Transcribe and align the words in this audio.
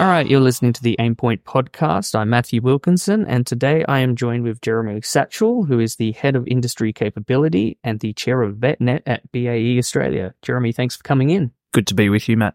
All 0.00 0.06
right, 0.06 0.26
you're 0.26 0.40
listening 0.40 0.72
to 0.72 0.82
the 0.82 0.96
Aimpoint 0.98 1.42
podcast. 1.42 2.14
I'm 2.14 2.30
Mathew 2.30 2.62
Wilkinson, 2.62 3.26
and 3.26 3.46
today 3.46 3.84
I 3.86 3.98
am 3.98 4.16
joined 4.16 4.44
with 4.44 4.62
Jeremy 4.62 5.02
Satchell, 5.02 5.68
who 5.68 5.78
is 5.78 5.96
the 5.96 6.12
head 6.12 6.36
of 6.36 6.48
industry 6.48 6.90
capability 6.90 7.76
and 7.84 8.00
the 8.00 8.14
chair 8.14 8.40
of 8.40 8.56
VetNet 8.56 9.02
at 9.04 9.30
BAE 9.30 9.76
Australia. 9.76 10.32
Jeremy, 10.40 10.72
thanks 10.72 10.96
for 10.96 11.02
coming 11.02 11.28
in. 11.28 11.52
Good 11.72 11.86
to 11.88 11.94
be 11.94 12.08
with 12.08 12.30
you, 12.30 12.38
Matt. 12.38 12.54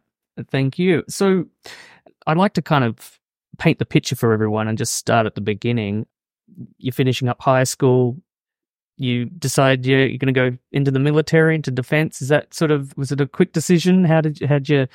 Thank 0.49 0.79
you. 0.79 1.03
So, 1.07 1.45
I'd 2.25 2.37
like 2.37 2.53
to 2.53 2.63
kind 2.63 2.83
of 2.83 3.19
paint 3.59 3.77
the 3.77 3.85
picture 3.85 4.15
for 4.15 4.33
everyone 4.33 4.67
and 4.67 4.75
just 4.75 4.95
start 4.95 5.27
at 5.27 5.35
the 5.35 5.41
beginning. 5.41 6.07
You're 6.79 6.93
finishing 6.93 7.29
up 7.29 7.43
high 7.43 7.65
school. 7.65 8.17
You 8.97 9.25
decide 9.25 9.85
you're, 9.85 10.07
you're 10.07 10.17
going 10.17 10.33
to 10.33 10.51
go 10.51 10.57
into 10.71 10.89
the 10.89 10.97
military, 10.97 11.53
into 11.53 11.69
defense. 11.69 12.23
Is 12.23 12.29
that 12.29 12.55
sort 12.55 12.71
of 12.71 12.97
was 12.97 13.11
it 13.11 13.21
a 13.21 13.27
quick 13.27 13.53
decision? 13.53 14.03
How 14.03 14.21
did 14.21 14.41
you, 14.41 14.47
how'd 14.47 14.67
you 14.67 14.77
you 14.79 14.87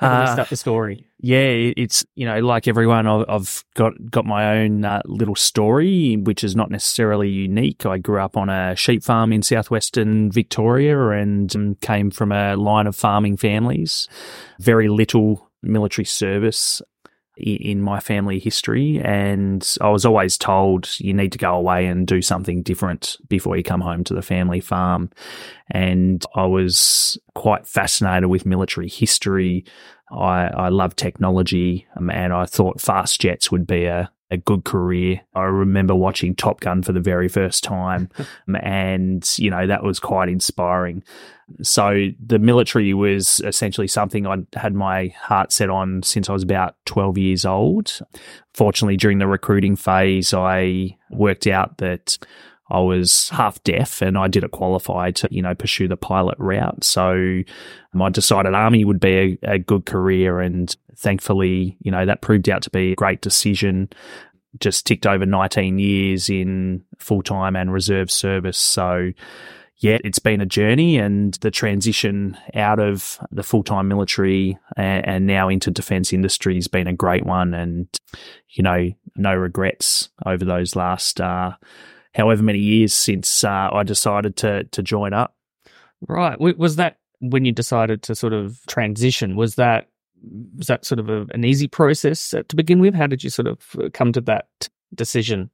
Uh, 0.00 0.32
start 0.32 0.48
the 0.50 0.56
story? 0.56 1.06
Yeah, 1.20 1.72
it's 1.76 2.04
you 2.16 2.26
know 2.26 2.40
like 2.40 2.68
everyone, 2.68 3.06
I've- 3.06 3.62
got 3.74 3.92
got 4.10 4.26
my 4.26 4.58
own 4.58 4.84
uh, 4.84 5.00
little 5.06 5.36
story, 5.36 6.16
which 6.16 6.44
is 6.44 6.54
not 6.56 6.70
necessarily 6.70 7.28
unique. 7.28 7.86
I 7.86 7.98
grew 7.98 8.20
up 8.20 8.36
on 8.36 8.48
a 8.48 8.74
sheep 8.76 9.02
farm 9.02 9.32
in 9.32 9.42
southwestern 9.42 10.30
Victoria, 10.30 11.08
and 11.10 11.54
um, 11.56 11.74
came 11.80 12.10
from 12.10 12.32
a 12.32 12.56
line 12.56 12.86
of 12.86 12.96
farming 12.96 13.36
families. 13.36 14.08
Very 14.60 14.88
little 14.88 15.50
military 15.62 16.04
service 16.04 16.82
in 17.36 17.80
my 17.80 18.00
family 18.00 18.38
history, 18.38 19.00
and 19.04 19.76
I 19.80 19.88
was 19.88 20.04
always 20.04 20.38
told 20.38 20.88
you 20.98 21.12
need 21.12 21.32
to 21.32 21.38
go 21.38 21.54
away 21.54 21.86
and 21.86 22.06
do 22.06 22.22
something 22.22 22.62
different 22.62 23.16
before 23.28 23.56
you 23.56 23.62
come 23.62 23.80
home 23.80 24.04
to 24.04 24.14
the 24.14 24.22
family 24.22 24.60
farm. 24.60 25.10
And 25.70 26.24
I 26.36 26.46
was 26.46 27.18
quite 27.34 27.66
fascinated 27.66 28.30
with 28.30 28.46
military 28.46 28.88
history. 28.88 29.64
I, 30.12 30.46
I 30.46 30.68
love 30.68 30.94
technology, 30.94 31.86
um, 31.96 32.10
and 32.10 32.32
I 32.32 32.46
thought 32.46 32.80
fast 32.80 33.20
jets 33.20 33.50
would 33.50 33.66
be 33.66 33.86
a, 33.86 34.10
a 34.30 34.36
good 34.36 34.64
career. 34.64 35.20
I 35.34 35.42
remember 35.42 35.94
watching 35.94 36.34
Top 36.34 36.60
Gun 36.60 36.82
for 36.82 36.92
the 36.92 37.00
very 37.00 37.28
first 37.28 37.64
time, 37.64 38.08
and 38.60 39.26
you 39.38 39.50
know 39.50 39.66
that 39.66 39.82
was 39.82 40.00
quite 40.00 40.28
inspiring. 40.28 41.02
So 41.62 42.08
the 42.24 42.38
military 42.38 42.94
was 42.94 43.40
essentially 43.44 43.86
something 43.86 44.26
I 44.26 44.38
had 44.54 44.74
my 44.74 45.08
heart 45.18 45.52
set 45.52 45.68
on 45.68 46.02
since 46.02 46.28
I 46.28 46.32
was 46.32 46.42
about 46.42 46.76
twelve 46.84 47.18
years 47.18 47.44
old. 47.44 48.00
Fortunately, 48.54 48.96
during 48.96 49.18
the 49.18 49.26
recruiting 49.26 49.76
phase, 49.76 50.32
I 50.32 50.96
worked 51.10 51.46
out 51.46 51.78
that 51.78 52.18
I 52.70 52.80
was 52.80 53.28
half 53.28 53.62
deaf 53.62 54.00
and 54.00 54.16
I 54.16 54.28
didn't 54.28 54.52
qualify 54.52 55.10
to, 55.12 55.28
you 55.30 55.42
know, 55.42 55.54
pursue 55.54 55.86
the 55.86 55.96
pilot 55.96 56.36
route. 56.38 56.82
So 56.82 57.42
I 58.00 58.08
decided 58.10 58.54
army 58.54 58.84
would 58.84 59.00
be 59.00 59.38
a, 59.42 59.54
a 59.54 59.58
good 59.58 59.84
career. 59.84 60.40
And 60.40 60.74
thankfully, 60.96 61.76
you 61.80 61.90
know, 61.90 62.06
that 62.06 62.22
proved 62.22 62.48
out 62.48 62.62
to 62.62 62.70
be 62.70 62.92
a 62.92 62.96
great 62.96 63.20
decision. 63.20 63.90
Just 64.60 64.86
ticked 64.86 65.06
over 65.06 65.26
19 65.26 65.78
years 65.78 66.30
in 66.30 66.84
full 66.98 67.22
time 67.22 67.56
and 67.56 67.72
reserve 67.72 68.10
service. 68.10 68.58
So, 68.58 69.12
yeah, 69.78 69.98
it's 70.04 70.20
been 70.20 70.40
a 70.40 70.46
journey 70.46 70.96
and 70.96 71.34
the 71.34 71.50
transition 71.50 72.38
out 72.54 72.78
of 72.78 73.18
the 73.30 73.42
full 73.42 73.64
time 73.64 73.88
military 73.88 74.56
and, 74.76 75.06
and 75.06 75.26
now 75.26 75.48
into 75.48 75.70
defense 75.70 76.12
industry 76.12 76.54
has 76.54 76.68
been 76.68 76.86
a 76.86 76.94
great 76.94 77.26
one. 77.26 77.52
And, 77.52 77.88
you 78.48 78.62
know, 78.62 78.90
no 79.16 79.34
regrets 79.34 80.08
over 80.24 80.44
those 80.44 80.76
last, 80.76 81.20
uh, 81.20 81.52
however 82.14 82.42
many 82.42 82.58
years 82.58 82.92
since 82.92 83.44
uh, 83.44 83.68
I 83.72 83.82
decided 83.82 84.36
to 84.38 84.64
to 84.64 84.82
join 84.82 85.12
up. 85.12 85.36
Right. 86.06 86.38
Was 86.38 86.76
that 86.76 86.98
when 87.20 87.44
you 87.44 87.52
decided 87.52 88.02
to 88.02 88.14
sort 88.14 88.32
of 88.32 88.60
transition? 88.66 89.36
Was 89.36 89.54
that 89.56 89.88
was 90.56 90.68
that 90.68 90.84
sort 90.84 90.98
of 90.98 91.08
a, 91.08 91.26
an 91.32 91.44
easy 91.44 91.68
process 91.68 92.30
to 92.30 92.56
begin 92.56 92.80
with? 92.80 92.94
How 92.94 93.06
did 93.06 93.22
you 93.22 93.30
sort 93.30 93.46
of 93.48 93.58
uh, 93.78 93.88
come 93.92 94.12
to 94.12 94.20
that 94.22 94.48
decision? 94.94 95.50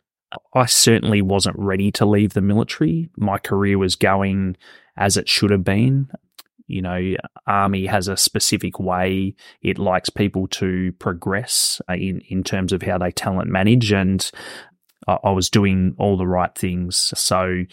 I 0.54 0.66
certainly 0.66 1.22
wasn't 1.22 1.58
ready 1.58 1.90
to 1.92 2.06
leave 2.06 2.34
the 2.34 2.40
military. 2.40 3.10
My 3.16 3.38
career 3.38 3.78
was 3.78 3.96
going 3.96 4.56
as 4.96 5.16
it 5.16 5.28
should 5.28 5.50
have 5.50 5.64
been. 5.64 6.08
You 6.68 6.82
know, 6.82 7.16
Army 7.48 7.86
has 7.86 8.06
a 8.06 8.16
specific 8.16 8.78
way 8.78 9.34
it 9.60 9.76
likes 9.76 10.08
people 10.08 10.46
to 10.48 10.92
progress 11.00 11.80
uh, 11.88 11.94
in, 11.94 12.20
in 12.28 12.44
terms 12.44 12.72
of 12.72 12.82
how 12.82 12.96
they 12.96 13.10
talent 13.10 13.50
manage. 13.50 13.90
And 13.90 14.30
I, 15.24 15.30
was 15.30 15.50
doing 15.50 15.94
all 15.98 16.16
the 16.16 16.26
right 16.26 16.54
things. 16.54 17.12
So, 17.14 17.64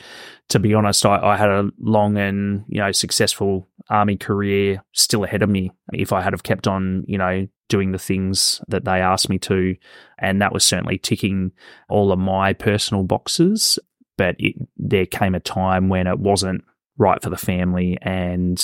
to 0.50 0.60
be 0.60 0.74
honest, 0.74 1.06
I, 1.06 1.18
I 1.18 1.38
had 1.38 1.50
a 1.50 1.70
long 1.80 2.18
and, 2.18 2.64
you 2.68 2.80
know, 2.80 2.92
successful 2.92 3.68
Army 3.90 4.18
career 4.18 4.84
still 4.94 5.24
ahead 5.24 5.44
of 5.44 5.50
me 5.50 5.72
if 5.94 6.14
I 6.14 6.22
had 6.22 6.34
have 6.34 6.44
kept 6.44 6.68
on, 6.68 7.04
you 7.08 7.18
know, 7.18 7.48
doing 7.70 7.92
the 7.92 8.00
things 8.00 8.62
that 8.68 8.86
they 8.86 9.02
asked 9.02 9.30
me 9.30 9.40
to. 9.40 9.76
And 10.18 10.42
that 10.42 10.54
was 10.54 10.66
certainly 10.66 10.98
ticking 10.98 11.52
all 11.90 12.12
of 12.12 12.20
my 12.20 12.54
personal 12.54 13.04
boxes. 13.04 13.80
But 14.18 14.36
it, 14.40 14.56
there 14.78 15.06
came 15.06 15.36
a 15.36 15.40
time 15.40 15.90
when 15.90 16.08
it 16.08 16.20
wasn't 16.20 16.64
right 16.98 17.22
for 17.22 17.30
the 17.30 17.38
family. 17.38 17.98
And 18.02 18.62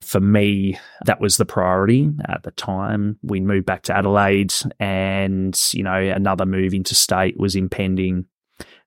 for 0.00 0.20
me, 0.20 0.78
that 1.06 1.20
was 1.20 1.36
the 1.36 1.46
priority 1.46 2.10
at 2.28 2.42
the 2.42 2.50
time. 2.52 3.18
We 3.22 3.40
moved 3.40 3.66
back 3.66 3.82
to 3.84 3.96
Adelaide 3.96 4.52
and, 4.78 5.58
you 5.72 5.82
know, 5.82 5.94
another 5.94 6.46
move 6.46 6.74
into 6.74 6.94
state 6.94 7.38
was 7.38 7.56
impending. 7.56 8.26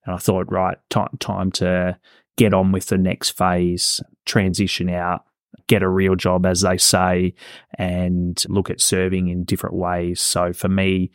And 0.04 0.14
I 0.14 0.18
thought, 0.18 0.50
right, 0.50 0.78
time, 0.90 1.16
time 1.18 1.50
to 1.52 1.98
get 2.36 2.54
on 2.54 2.72
with 2.72 2.86
the 2.86 2.98
next 2.98 3.30
phase, 3.30 4.00
transition 4.24 4.88
out, 4.88 5.24
get 5.66 5.82
a 5.82 5.88
real 5.88 6.14
job, 6.14 6.46
as 6.46 6.60
they 6.60 6.78
say, 6.78 7.34
and 7.76 8.42
look 8.48 8.70
at 8.70 8.80
serving 8.80 9.28
in 9.28 9.44
different 9.44 9.74
ways. 9.74 10.20
So 10.20 10.52
for 10.52 10.68
me, 10.68 11.10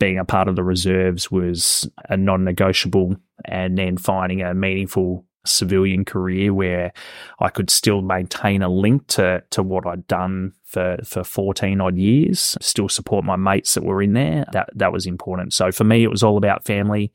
being 0.00 0.18
a 0.18 0.24
part 0.24 0.48
of 0.48 0.56
the 0.56 0.64
reserves 0.64 1.30
was 1.30 1.88
a 2.10 2.16
non 2.16 2.44
negotiable, 2.44 3.16
and 3.44 3.78
then 3.78 3.96
finding 3.96 4.42
a 4.42 4.52
meaningful 4.52 5.24
civilian 5.44 6.04
career 6.04 6.52
where 6.52 6.92
I 7.40 7.48
could 7.48 7.70
still 7.70 8.02
maintain 8.02 8.62
a 8.62 8.68
link 8.68 9.06
to, 9.08 9.42
to 9.50 9.62
what 9.62 9.86
I'd 9.86 10.06
done 10.06 10.52
for, 10.64 10.98
for 11.04 11.24
14 11.24 11.80
odd 11.80 11.96
years, 11.96 12.56
still 12.60 12.88
support 12.88 13.24
my 13.24 13.36
mates 13.36 13.74
that 13.74 13.84
were 13.84 14.02
in 14.02 14.14
there. 14.14 14.44
That, 14.52 14.70
that 14.74 14.92
was 14.92 15.06
important. 15.06 15.52
So 15.52 15.70
for 15.70 15.84
me, 15.84 16.02
it 16.02 16.10
was 16.10 16.22
all 16.22 16.36
about 16.36 16.64
family. 16.64 17.12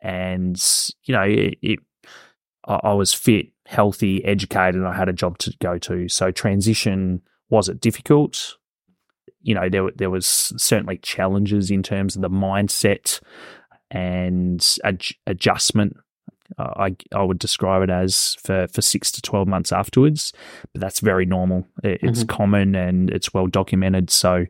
And, 0.00 0.62
you 1.04 1.14
know, 1.14 1.22
it, 1.22 1.58
it 1.62 1.78
I 2.66 2.80
I 2.84 2.92
was 2.92 3.14
fit, 3.14 3.46
healthy, 3.66 4.24
educated, 4.24 4.76
and 4.76 4.86
I 4.86 4.94
had 4.94 5.08
a 5.08 5.12
job 5.12 5.38
to 5.38 5.54
go 5.60 5.78
to. 5.78 6.08
So 6.08 6.30
transition 6.30 7.22
was 7.48 7.68
it 7.68 7.80
difficult? 7.80 8.56
You 9.42 9.54
know, 9.54 9.68
there 9.68 9.90
there 9.94 10.10
was 10.10 10.26
certainly 10.26 10.98
challenges 10.98 11.70
in 11.70 11.82
terms 11.82 12.16
of 12.16 12.22
the 12.22 12.30
mindset 12.30 13.20
and 13.90 14.76
ad- 14.84 15.14
adjustment. 15.26 15.96
Uh, 16.58 16.72
I 16.76 16.96
I 17.14 17.22
would 17.22 17.38
describe 17.38 17.82
it 17.82 17.90
as 17.90 18.36
for 18.42 18.66
for 18.68 18.82
six 18.82 19.10
to 19.12 19.22
twelve 19.22 19.48
months 19.48 19.72
afterwards, 19.72 20.32
but 20.72 20.80
that's 20.80 21.00
very 21.00 21.26
normal. 21.26 21.66
It, 21.82 22.00
it's 22.02 22.24
common 22.24 22.74
and 22.74 23.10
it's 23.10 23.34
well 23.34 23.46
documented. 23.46 24.10
So 24.10 24.46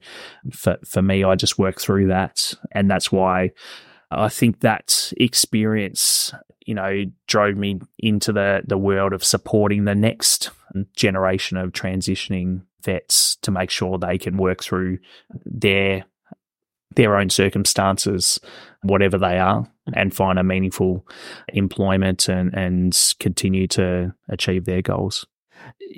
for 0.53 0.77
for 0.85 1.03
me, 1.03 1.25
I 1.25 1.35
just 1.35 1.59
work 1.59 1.81
through 1.81 2.09
that, 2.09 2.55
and 2.73 2.91
that's 2.91 3.11
why 3.11 3.53
I 4.11 4.29
think 4.29 4.61
that 4.61 5.13
experience, 5.17 6.33
you 6.65 6.75
know, 6.75 7.05
drove 7.27 7.57
me 7.57 7.81
into 7.99 8.33
the 8.33 8.63
the 8.67 8.79
world 8.79 9.13
of 9.13 9.25
supporting 9.25 9.85
the 9.85 9.95
next 9.95 10.51
generation 10.95 11.57
of 11.57 11.73
transitioning 11.73 12.63
vets 12.83 13.37
to 13.43 13.51
make 13.51 13.71
sure 13.71 13.99
they 13.99 14.19
can 14.19 14.37
work 14.37 14.63
through 14.63 14.99
their 15.45 16.05
their 16.95 17.17
own 17.17 17.29
circumstances, 17.29 18.41
whatever 18.87 19.19
they 19.19 19.39
are, 19.39 19.67
and 19.95 20.15
find 20.15 20.39
a 20.39 20.45
meaningful 20.45 21.07
employment 21.49 22.29
and 22.29 22.55
and 22.55 23.15
continue 23.19 23.67
to 23.69 24.15
achieve 24.29 24.65
their 24.65 24.83
goals. 24.83 25.27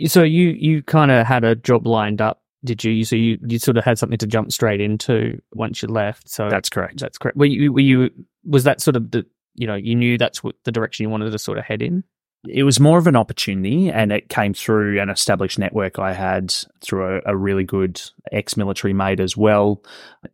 So 0.07 0.23
you 0.23 0.49
you 0.51 0.83
kind 0.83 1.11
of 1.11 1.27
had 1.27 1.45
a 1.45 1.55
job 1.55 1.87
lined 1.87 2.21
up, 2.21 2.43
did 2.65 2.85
you? 2.85 3.05
So 3.05 3.17
you 3.17 3.39
you 3.47 3.59
sort 3.59 3.77
of 3.77 3.85
had 3.85 3.99
something 3.99 4.19
to 4.19 4.27
jump 4.27 4.53
straight 4.53 4.81
into 4.81 5.41
once 5.53 5.83
you 5.83 5.89
left. 5.89 6.29
So 6.29 6.49
That's 6.49 6.69
correct. 6.69 7.01
that's 7.01 7.19
correct. 7.19 7.37
Were 7.37 7.47
you 7.47 7.73
were 7.73 7.81
you 7.81 8.11
was 8.45 8.65
that 8.65 8.81
sort 8.81 8.97
of 8.97 9.11
the 9.11 9.27
you 9.55 9.67
know 9.67 9.75
you 9.75 9.95
knew 9.95 10.19
that's 10.19 10.43
what 10.43 10.55
the 10.65 10.73
direction 10.73 11.05
you 11.05 11.11
wanted 11.11 11.31
to 11.31 11.39
sort 11.39 11.59
of 11.59 11.65
head 11.65 11.83
in? 11.83 12.05
it 12.47 12.63
was 12.63 12.79
more 12.79 12.99
of 12.99 13.07
an 13.07 13.17
opportunity 13.17 13.91
and 13.91 14.13
it 14.13 14.29
came 14.29 14.55
through 14.55 15.01
an 15.01 15.11
established 15.11 15.59
network 15.59 15.99
I 15.99 16.13
had 16.13 16.55
through 16.81 17.17
a, 17.17 17.33
a 17.33 17.37
really 17.37 17.65
good 17.65 18.01
ex 18.31 18.57
military 18.57 18.95
mate 18.95 19.21
as 19.21 19.37
well. 19.37 19.83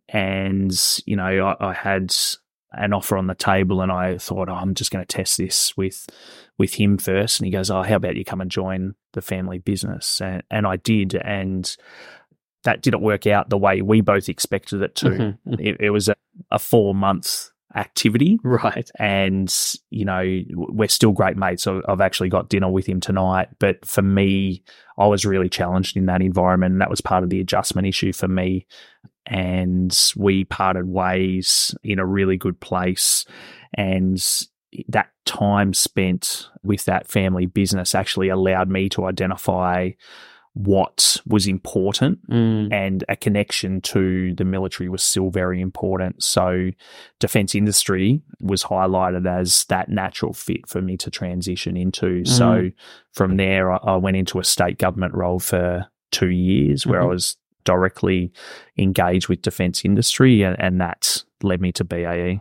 And, 0.08 0.72
you 1.06 1.16
know, 1.16 1.24
I, 1.58 1.70
I 1.70 1.72
had 1.72 2.14
an 2.76 2.92
offer 2.92 3.16
on 3.16 3.26
the 3.26 3.34
table 3.34 3.80
and 3.80 3.90
I 3.92 4.18
thought, 4.18 4.48
oh, 4.48 4.54
I'm 4.54 4.74
just 4.74 4.90
going 4.90 5.04
to 5.04 5.16
test 5.16 5.38
this 5.38 5.76
with 5.76 6.06
with 6.58 6.74
him 6.74 6.98
first. 6.98 7.40
And 7.40 7.46
he 7.46 7.50
goes, 7.52 7.70
Oh, 7.70 7.82
how 7.82 7.96
about 7.96 8.16
you 8.16 8.24
come 8.24 8.40
and 8.40 8.50
join 8.50 8.94
the 9.12 9.22
family 9.22 9.58
business? 9.58 10.20
And, 10.20 10.42
and 10.50 10.66
I 10.66 10.76
did. 10.76 11.14
And 11.16 11.76
that 12.62 12.80
didn't 12.82 13.02
work 13.02 13.26
out 13.26 13.50
the 13.50 13.58
way 13.58 13.82
we 13.82 14.00
both 14.00 14.28
expected 14.28 14.82
it 14.82 14.94
to. 14.96 15.08
Mhm. 15.10 15.38
It, 15.60 15.76
it 15.80 15.90
was 15.90 16.08
a, 16.08 16.14
a 16.50 16.58
four 16.58 16.94
month 16.94 17.50
activity 17.76 18.38
Right. 18.44 18.88
and 19.00 19.52
you 19.90 20.04
know 20.04 20.22
we're 20.54 20.88
still 20.88 21.10
great 21.10 21.36
mates. 21.36 21.64
So 21.64 21.82
I've 21.88 22.00
actually 22.00 22.28
got 22.28 22.48
dinner 22.48 22.70
with 22.70 22.86
him 22.86 23.00
tonight. 23.00 23.48
But 23.58 23.84
for 23.84 24.00
me, 24.02 24.62
I 24.96 25.06
was 25.08 25.26
really 25.26 25.48
challenged 25.48 25.96
in 25.96 26.06
that 26.06 26.22
environment, 26.22 26.72
and 26.72 26.80
that 26.80 26.90
was 26.90 27.00
part 27.00 27.24
of 27.24 27.30
the 27.30 27.40
adjustment 27.40 27.88
issue 27.88 28.12
for 28.12 28.28
me. 28.28 28.66
And 29.26 30.12
we 30.16 30.44
parted 30.44 30.86
ways 30.86 31.74
in 31.82 31.98
a 31.98 32.06
really 32.06 32.36
good 32.36 32.60
place. 32.60 33.24
And 33.74 34.22
that 34.88 35.10
time 35.24 35.72
spent 35.72 36.48
with 36.62 36.84
that 36.84 37.06
family 37.06 37.46
business 37.46 37.94
actually 37.94 38.28
allowed 38.28 38.68
me 38.68 38.88
to 38.90 39.04
identify 39.06 39.90
what 40.56 41.20
was 41.26 41.48
important 41.48 42.18
Mm. 42.30 42.72
and 42.72 43.02
a 43.08 43.16
connection 43.16 43.80
to 43.80 44.34
the 44.36 44.44
military 44.44 44.88
was 44.88 45.02
still 45.02 45.28
very 45.30 45.60
important. 45.60 46.22
So, 46.22 46.70
defense 47.18 47.56
industry 47.56 48.22
was 48.40 48.62
highlighted 48.62 49.26
as 49.26 49.64
that 49.64 49.88
natural 49.88 50.32
fit 50.32 50.68
for 50.68 50.80
me 50.80 50.96
to 50.98 51.10
transition 51.10 51.76
into. 51.76 52.24
So, 52.24 52.70
from 53.12 53.36
there, 53.36 53.72
I, 53.72 53.78
I 53.78 53.96
went 53.96 54.16
into 54.16 54.38
a 54.38 54.44
state 54.44 54.78
government 54.78 55.14
role 55.14 55.40
for 55.40 55.86
two 56.12 56.30
years 56.30 56.86
where 56.86 57.00
I 57.02 57.06
Mhm. 57.06 57.08
was 57.10 57.36
directly 57.64 58.32
engage 58.78 59.28
with 59.28 59.42
defense 59.42 59.84
industry, 59.84 60.42
and, 60.42 60.56
and 60.60 60.80
that 60.80 61.24
led 61.42 61.60
me 61.60 61.72
to. 61.72 61.84
BAE. 61.84 62.40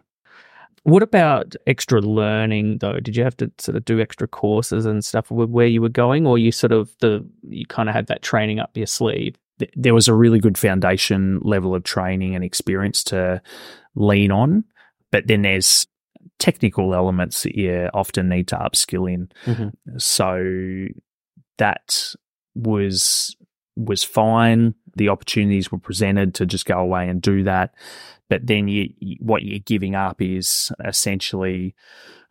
What 0.84 1.04
about 1.04 1.56
extra 1.66 2.02
learning 2.02 2.80
though? 2.80 3.00
Did 3.00 3.16
you 3.16 3.24
have 3.24 3.38
to 3.38 3.50
sort 3.58 3.78
of 3.78 3.86
do 3.86 4.02
extra 4.02 4.28
courses 4.28 4.86
and 4.86 5.04
stuff 5.04 5.32
with 5.32 5.50
where 5.50 5.68
you 5.68 5.82
were 5.82 5.90
going, 5.90 6.28
or 6.28 6.38
you 6.38 6.52
sort 6.52 6.72
of 6.72 6.94
the 7.00 7.26
you 7.50 7.66
kind 7.66 7.90
of 7.90 7.96
had 7.96 8.08
that 8.08 8.22
training 8.22 8.60
up 8.60 8.76
your 8.76 8.88
sleeve? 8.88 9.36
there 9.76 9.94
was 9.94 10.08
a 10.08 10.14
really 10.14 10.40
good 10.40 10.58
foundation 10.58 11.40
level 11.42 11.76
of 11.76 11.84
training 11.84 12.36
and 12.36 12.44
experience 12.44 13.04
to 13.04 13.42
lean 13.96 14.32
on, 14.32 14.64
but 15.12 15.28
then 15.28 15.44
there's 15.44 15.88
technical 16.40 16.94
elements 16.94 17.44
that 17.44 17.56
you 17.56 17.90
often 17.94 18.30
need 18.30 18.48
to 18.48 18.56
upskill 18.56 19.12
in. 19.12 19.30
Mhm. 19.46 19.72
So 20.02 20.88
that 21.58 22.16
was 22.56 23.36
was 23.76 24.04
fine. 24.04 24.76
The 24.96 25.10
opportunities 25.10 25.72
were 25.72 25.80
presented 25.80 26.34
to 26.36 26.46
just 26.46 26.66
go 26.66 26.80
away 26.80 27.08
and 27.10 27.22
do 27.22 27.44
that, 27.44 27.74
but 28.30 28.48
then 28.48 28.68
you, 28.68 28.90
what 29.20 29.44
you're 29.44 29.60
giving 29.60 29.96
up 29.96 30.22
is 30.22 30.72
essentially 30.84 31.76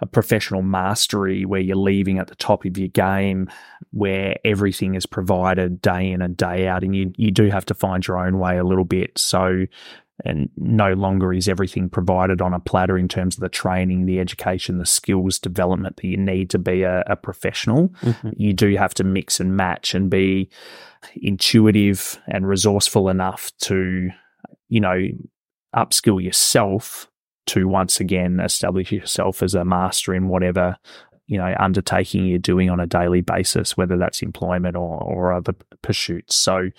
a 0.01 0.07
professional 0.07 0.63
mastery 0.63 1.45
where 1.45 1.61
you're 1.61 1.77
leaving 1.77 2.19
at 2.19 2.27
the 2.27 2.35
top 2.35 2.65
of 2.65 2.77
your 2.77 2.89
game 2.89 3.49
where 3.93 4.37
everything 4.45 4.97
is 4.97 5.07
provided 5.07 5.81
day 5.81 6.11
in 6.11 6.21
and 6.21 6.37
day 6.37 6.67
out 6.67 6.83
and 6.83 6.97
you 6.97 7.13
you 7.17 7.31
do 7.31 7.49
have 7.51 7.65
to 7.67 7.75
find 7.75 8.05
your 8.07 8.19
own 8.19 8.39
way 8.41 8.59
a 8.59 8.65
little 8.65 8.85
bit. 8.85 9.17
So 9.17 9.67
and 10.25 10.49
no 10.57 10.93
longer 10.93 11.33
is 11.33 11.49
everything 11.49 11.89
provided 11.89 12.41
on 12.41 12.53
a 12.53 12.61
platter 12.61 12.99
in 12.99 13.09
terms 13.09 13.37
of 13.37 13.41
the 13.41 13.49
training 13.49 14.07
the 14.07 14.19
education 14.21 14.79
the 14.79 14.87
skills 14.87 15.39
development 15.39 15.97
that 15.97 16.07
you 16.07 16.17
need 16.17 16.51
to 16.51 16.59
be 16.59 16.83
a, 16.83 17.05
a 17.07 17.15
professional. 17.17 17.89
Mhm. 18.03 18.35
you 18.37 18.53
do 18.53 18.75
have 18.77 18.95
to 18.95 19.05
mix 19.05 19.39
and 19.39 19.57
match 19.57 19.95
and 19.95 20.11
be 20.11 20.51
intuitive 21.17 22.21
and 22.27 22.47
resourceful 22.47 23.09
enough 23.09 23.51
to 23.59 24.11
you 24.69 24.81
know 24.81 25.09
upskill 25.75 26.23
yourself 26.23 27.09
to 27.47 27.67
once 27.67 28.01
again 28.01 28.41
establish 28.41 28.93
yourself 28.93 29.43
as 29.43 29.55
a 29.55 29.65
master 29.65 30.15
in 30.15 30.29
whatever 30.29 30.77
you 31.27 31.39
know 31.39 31.55
undertaking 31.59 32.27
you're 32.27 32.39
doing 32.39 32.71
on 32.71 32.81
a 32.81 32.87
daily 32.87 33.21
basis 33.21 33.77
whether 33.77 33.97
that's 33.97 34.23
employment 34.23 34.77
or, 34.77 35.03
or 35.03 35.33
other 35.33 35.55
pursuits. 35.83 36.35
So 36.35 36.71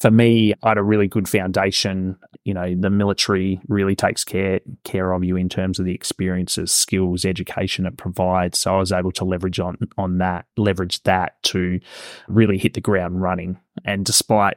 for 0.00 0.10
me 0.10 0.54
i 0.62 0.68
had 0.70 0.78
a 0.78 0.82
really 0.82 1.06
good 1.06 1.28
foundation. 1.28 2.16
You 2.44 2.54
know 2.54 2.74
the 2.74 2.90
military 2.90 3.60
really 3.68 3.94
takes 3.94 4.24
care 4.24 4.60
care 4.84 5.12
of 5.12 5.22
you 5.22 5.36
in 5.36 5.48
terms 5.48 5.78
of 5.78 5.84
the 5.84 5.94
experiences 5.94 6.72
skills 6.72 7.24
education 7.24 7.86
it 7.86 7.96
provides. 7.96 8.58
So 8.58 8.74
i 8.74 8.78
was 8.78 8.92
able 8.92 9.12
to 9.12 9.24
leverage 9.24 9.60
on 9.60 9.76
on 9.98 10.18
that 10.18 10.46
leverage 10.56 11.02
that 11.04 11.42
to 11.44 11.80
really 12.28 12.58
hit 12.58 12.74
the 12.74 12.80
ground 12.80 13.20
running. 13.20 13.60
And 13.84 14.04
despite 14.04 14.56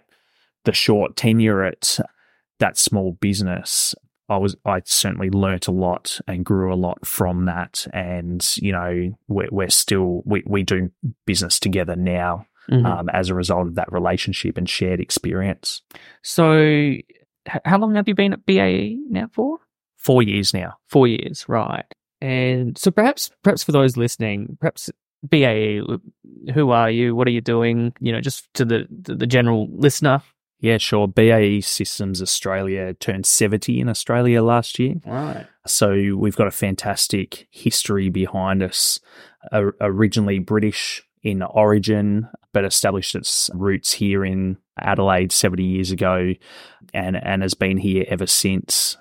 the 0.64 0.74
short 0.74 1.16
tenure 1.16 1.64
at 1.64 2.00
that 2.60 2.78
small 2.78 3.14
business 3.14 3.94
I 4.30 4.38
was 4.38 4.56
I 4.66 4.82
certainly 4.86 5.30
learnt 5.30 5.68
a 5.68 5.72
lot 5.72 6.22
and 6.28 6.46
grew 6.46 6.74
a 6.74 6.76
lot 6.76 7.06
from 7.06 7.46
that. 7.46 7.86
And 7.94 8.46
you 8.58 8.72
know 8.72 9.14
we're, 9.28 9.50
we're 9.52 9.70
still 9.70 10.22
we, 10.26 10.44
we 10.46 10.64
do 10.64 10.90
business 11.26 11.60
together 11.60 11.98
now 11.98 12.48
Mhm. 12.72 12.86
um, 12.86 13.10
as 13.10 13.30
a 13.30 13.36
result 13.36 13.68
of 13.68 13.76
that 13.76 13.92
relationship 13.92 14.58
and 14.58 14.70
shared 14.70 15.00
experience 15.00 15.82
so, 16.22 16.94
how 17.66 17.78
long 17.78 17.96
have 17.96 18.08
you 18.08 18.16
been 18.16 18.34
at 18.34 18.46
BAE 18.46 18.98
now 19.10 19.28
for? 19.34 19.58
four 19.98 20.22
years 20.24 20.54
now 20.54 20.74
Four 20.88 21.08
years, 21.08 21.46
right? 21.48 21.86
And 22.22 22.78
so, 22.78 22.92
perhaps, 22.92 23.32
perhaps 23.44 23.64
for 23.64 23.72
those 23.74 23.98
listening, 23.98 24.58
perhaps 24.60 24.90
BAE, 25.30 25.82
who 26.54 26.70
are 26.72 26.90
you? 26.90 27.16
What 27.16 27.28
are 27.28 27.32
you 27.32 27.42
doing? 27.42 27.94
You 28.02 28.12
know, 28.14 28.20
just 28.22 28.54
to 28.56 28.66
the 28.66 28.86
to 29.06 29.16
the 29.16 29.28
general 29.28 29.68
listener. 29.72 30.22
yeah 30.60 30.78
sure 30.78 31.08
BAE 31.08 31.60
Systems 31.62 32.22
Australia 32.22 32.94
turned 32.94 33.26
70 33.26 33.80
in 33.82 33.90
Australia 33.90 34.42
last 34.44 34.80
year 34.80 34.96
Right. 35.06 35.46
So 35.68 36.16
we've 36.18 36.36
got 36.38 36.48
a 36.48 36.52
fantastic 36.52 37.48
history 37.52 38.10
behind 38.10 38.62
us. 38.64 39.00
Originally 39.82 40.40
British 40.40 41.04
in 41.22 41.42
origin, 41.42 42.28
but 42.54 42.66
established 42.66 43.16
its 43.16 43.50
roots 43.54 43.92
here 43.92 44.24
in 44.24 44.58
Adelaide 44.80 45.32
70 45.32 45.64
years 45.64 45.92
ago 45.92 46.34
and, 46.94 47.16
and 47.18 47.42
has 47.42 47.54
been 47.54 47.78
here 47.78 48.06
ever 48.08 48.28
since. 48.28 48.98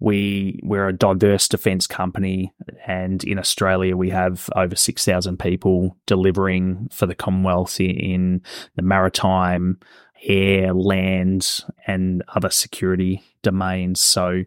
We, 0.00 0.60
we're 0.62 0.88
a 0.88 0.96
diverse 0.96 1.48
defence 1.48 1.86
company 1.86 2.52
and 2.86 3.22
in 3.24 3.38
Australia 3.38 3.96
we 3.96 4.10
have 4.10 4.48
over 4.56 4.76
6,000 4.76 5.38
people 5.38 5.96
delivering 6.06 6.88
for 6.92 7.06
the 7.06 7.14
Commonwealth 7.14 7.80
in, 7.80 8.42
the 8.76 8.82
maritime, 8.82 9.78
air, 10.26 10.72
land, 10.72 11.64
and 11.86 12.22
other 12.34 12.50
security 12.50 13.22
domains. 13.42 14.00
So, 14.00 14.44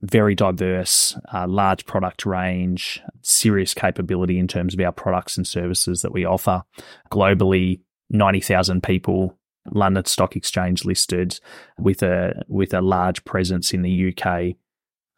very 0.00 0.34
diverse, 0.34 1.16
uh, 1.32 1.46
large 1.48 1.84
product 1.84 2.24
range, 2.24 3.02
serious 3.22 3.74
capability 3.74 4.38
in 4.38 4.46
terms 4.46 4.74
of 4.74 4.80
our 4.80 4.92
products 4.92 5.36
and 5.36 5.46
services 5.46 6.02
that 6.02 6.12
we 6.12 6.24
offer. 6.24 6.62
Globally, 7.10 7.80
90,000 8.10 8.82
people, 8.82 9.38
London 9.70 10.04
Stock 10.04 10.36
Exchange 10.36 10.84
listed 10.84 11.38
with 11.78 12.02
a, 12.02 12.42
with 12.48 12.72
a 12.74 12.80
large 12.80 13.24
presence 13.24 13.72
in 13.72 13.82
the 13.82 14.14
UK. 14.16 14.56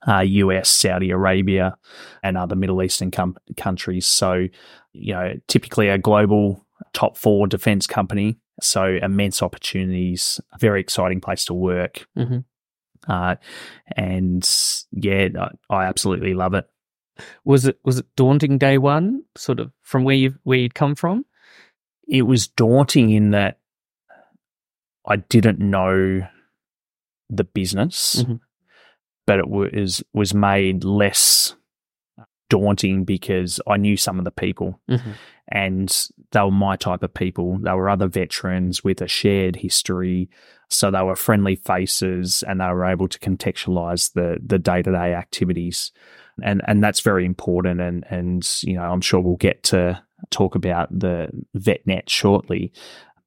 Uh, 0.08 0.20
US, 0.20 0.70
Saudi 0.70 1.10
Arabia, 1.10 1.76
and 2.22 2.38
other 2.38 2.56
Middle 2.56 2.82
Eastern 2.82 3.10
com- 3.10 3.36
countries. 3.58 4.06
So, 4.06 4.46
you 4.94 5.12
know, 5.12 5.34
typically 5.46 5.88
a 5.88 5.98
global 5.98 6.66
top 6.94 7.18
four 7.18 7.46
defense 7.46 7.86
company. 7.86 8.38
So, 8.62 8.98
immense 9.02 9.42
opportunities, 9.42 10.40
very 10.58 10.80
exciting 10.80 11.20
place 11.20 11.44
to 11.44 11.54
work. 11.54 12.06
Mhm. 12.16 12.44
Uh, 13.06 13.36
and 13.94 14.48
yeah, 14.92 15.28
I, 15.38 15.74
I 15.74 15.84
absolutely 15.84 16.32
love 16.32 16.54
it. 16.54 16.66
Was 17.44 17.66
it 17.66 17.78
was 17.84 17.98
it 17.98 18.06
daunting 18.16 18.56
day 18.56 18.78
one? 18.78 19.22
Sort 19.36 19.60
of 19.60 19.70
from 19.82 20.04
where 20.04 20.16
you 20.16 20.34
where 20.44 20.58
you'd 20.58 20.74
come 20.74 20.94
from. 20.94 21.26
It 22.10 22.22
was 22.22 22.48
daunting 22.48 23.10
in 23.10 23.30
that 23.30 23.58
I 25.06 25.16
didn't 25.16 25.58
know 25.60 26.26
the 27.30 27.44
business, 27.44 28.24
Mhm. 28.24 28.40
but 29.26 29.38
it 29.38 29.48
was 29.48 30.02
was 30.12 30.34
made 30.34 30.84
less 30.84 31.54
daunting 32.48 33.04
because 33.04 33.60
I 33.68 33.76
knew 33.76 33.96
some 33.96 34.18
of 34.18 34.24
the 34.24 34.32
people 34.32 34.80
Mhm. 34.90 35.14
and 35.52 36.08
they 36.32 36.40
were 36.42 36.50
my 36.50 36.74
type 36.76 37.04
of 37.04 37.14
people. 37.14 37.58
They 37.58 37.70
were 37.72 37.88
other 37.88 38.08
veterans 38.08 38.82
with 38.82 39.00
a 39.00 39.06
shared 39.06 39.56
history. 39.56 40.28
So 40.68 40.90
they 40.90 41.02
were 41.02 41.14
friendly 41.16 41.54
faces 41.54 42.42
and 42.42 42.60
they 42.60 42.66
were 42.66 42.84
able 42.84 43.06
to 43.08 43.18
contextualize 43.20 44.12
the 44.14 44.38
the 44.44 44.58
day 44.58 44.82
to 44.82 44.90
day 44.90 45.14
activities. 45.14 45.92
And 46.42 46.60
and 46.66 46.82
that's 46.82 47.00
very 47.00 47.24
important 47.24 47.80
and 47.80 48.04
and 48.10 48.44
you 48.64 48.74
know, 48.74 48.82
I'm 48.82 49.00
sure 49.00 49.20
we'll 49.20 49.36
get 49.36 49.62
to 49.64 50.02
talk 50.30 50.54
about 50.54 50.88
the 50.96 51.28
VetNet 51.56 52.08
shortly. 52.08 52.72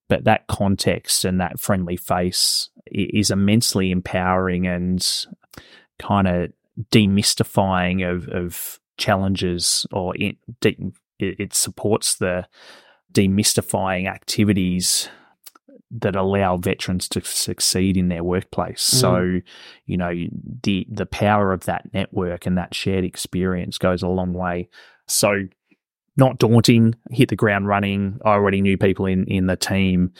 But 0.10 0.26
that 0.26 0.48
context 0.48 1.26
and 1.26 1.40
that 1.40 1.60
friendly 1.60 1.98
face 1.98 2.70
is 2.88 3.32
immensely 3.32 3.90
empowering 3.90 4.68
and 4.68 5.06
kind 5.98 6.28
of 6.28 6.52
demystifying 6.92 8.08
of, 8.08 8.28
of 8.28 8.80
challenges 8.98 9.88
or 9.92 10.14
it, 10.18 10.38
it 11.20 11.54
supports 11.54 12.16
the 12.16 12.48
demystifying 13.14 14.08
activities 14.08 15.10
that 15.92 16.16
allow 16.16 16.58
veterans 16.58 17.08
to 17.08 17.22
succeed 17.24 17.96
in 17.98 18.10
their 18.10 18.24
workplace. 18.24 18.82
So, 18.82 19.14
mm. 19.14 19.44
you 19.86 19.98
know, 19.98 20.12
the 20.64 20.88
the 20.90 21.06
power 21.06 21.54
of 21.54 21.66
that 21.66 21.94
network 21.94 22.46
and 22.48 22.58
that 22.58 22.74
shared 22.74 23.06
experience 23.06 23.78
goes 23.78 24.02
a 24.02 24.08
long 24.08 24.34
way. 24.34 24.70
So, 25.08 25.44
not 26.18 26.38
daunting, 26.38 26.94
hit 27.12 27.30
the 27.30 27.36
ground 27.36 27.68
running. 27.68 28.20
I 28.24 28.30
already 28.30 28.62
knew 28.62 28.78
people 28.78 29.06
in 29.08 29.26
in 29.26 29.48
the 29.48 29.56
team 29.56 30.14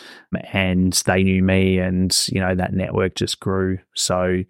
and 0.52 0.94
they 1.06 1.24
knew 1.24 1.44
me 1.44 1.78
and, 1.80 2.16
you 2.30 2.40
know, 2.40 2.56
that 2.56 2.74
network 2.74 3.16
just 3.16 3.40
grew. 3.40 3.78
So, 3.96 4.44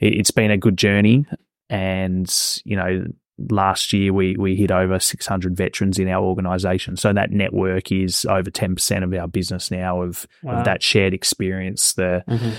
it, 0.00 0.12
it's 0.14 0.30
been 0.32 0.50
a 0.50 0.56
good 0.56 0.76
journey 0.76 1.24
and, 1.70 2.32
you 2.64 2.76
know, 2.76 3.04
last 3.50 3.92
year 3.92 4.12
we 4.12 4.34
we 4.36 4.56
hit 4.56 4.72
over 4.72 4.98
600 4.98 5.56
veterans 5.56 5.98
in 6.00 6.08
our 6.08 6.24
organization 6.24 6.96
so 6.96 7.12
that 7.12 7.30
network 7.30 7.92
is 7.92 8.24
over 8.24 8.50
10% 8.50 9.04
of 9.04 9.14
our 9.14 9.28
business 9.28 9.70
now 9.70 10.02
of, 10.02 10.26
Wow. 10.42 10.54
of 10.58 10.64
that 10.64 10.82
shared 10.82 11.14
experience 11.14 11.92
the 11.92 12.24
Mhm. 12.28 12.52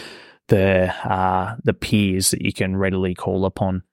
the 0.48 0.94
uh, 1.12 1.56
the 1.66 1.74
peers 1.74 2.32
that 2.32 2.42
you 2.42 2.54
can 2.54 2.78
readily 2.78 3.14
call 3.14 3.46
upon. 3.46 3.84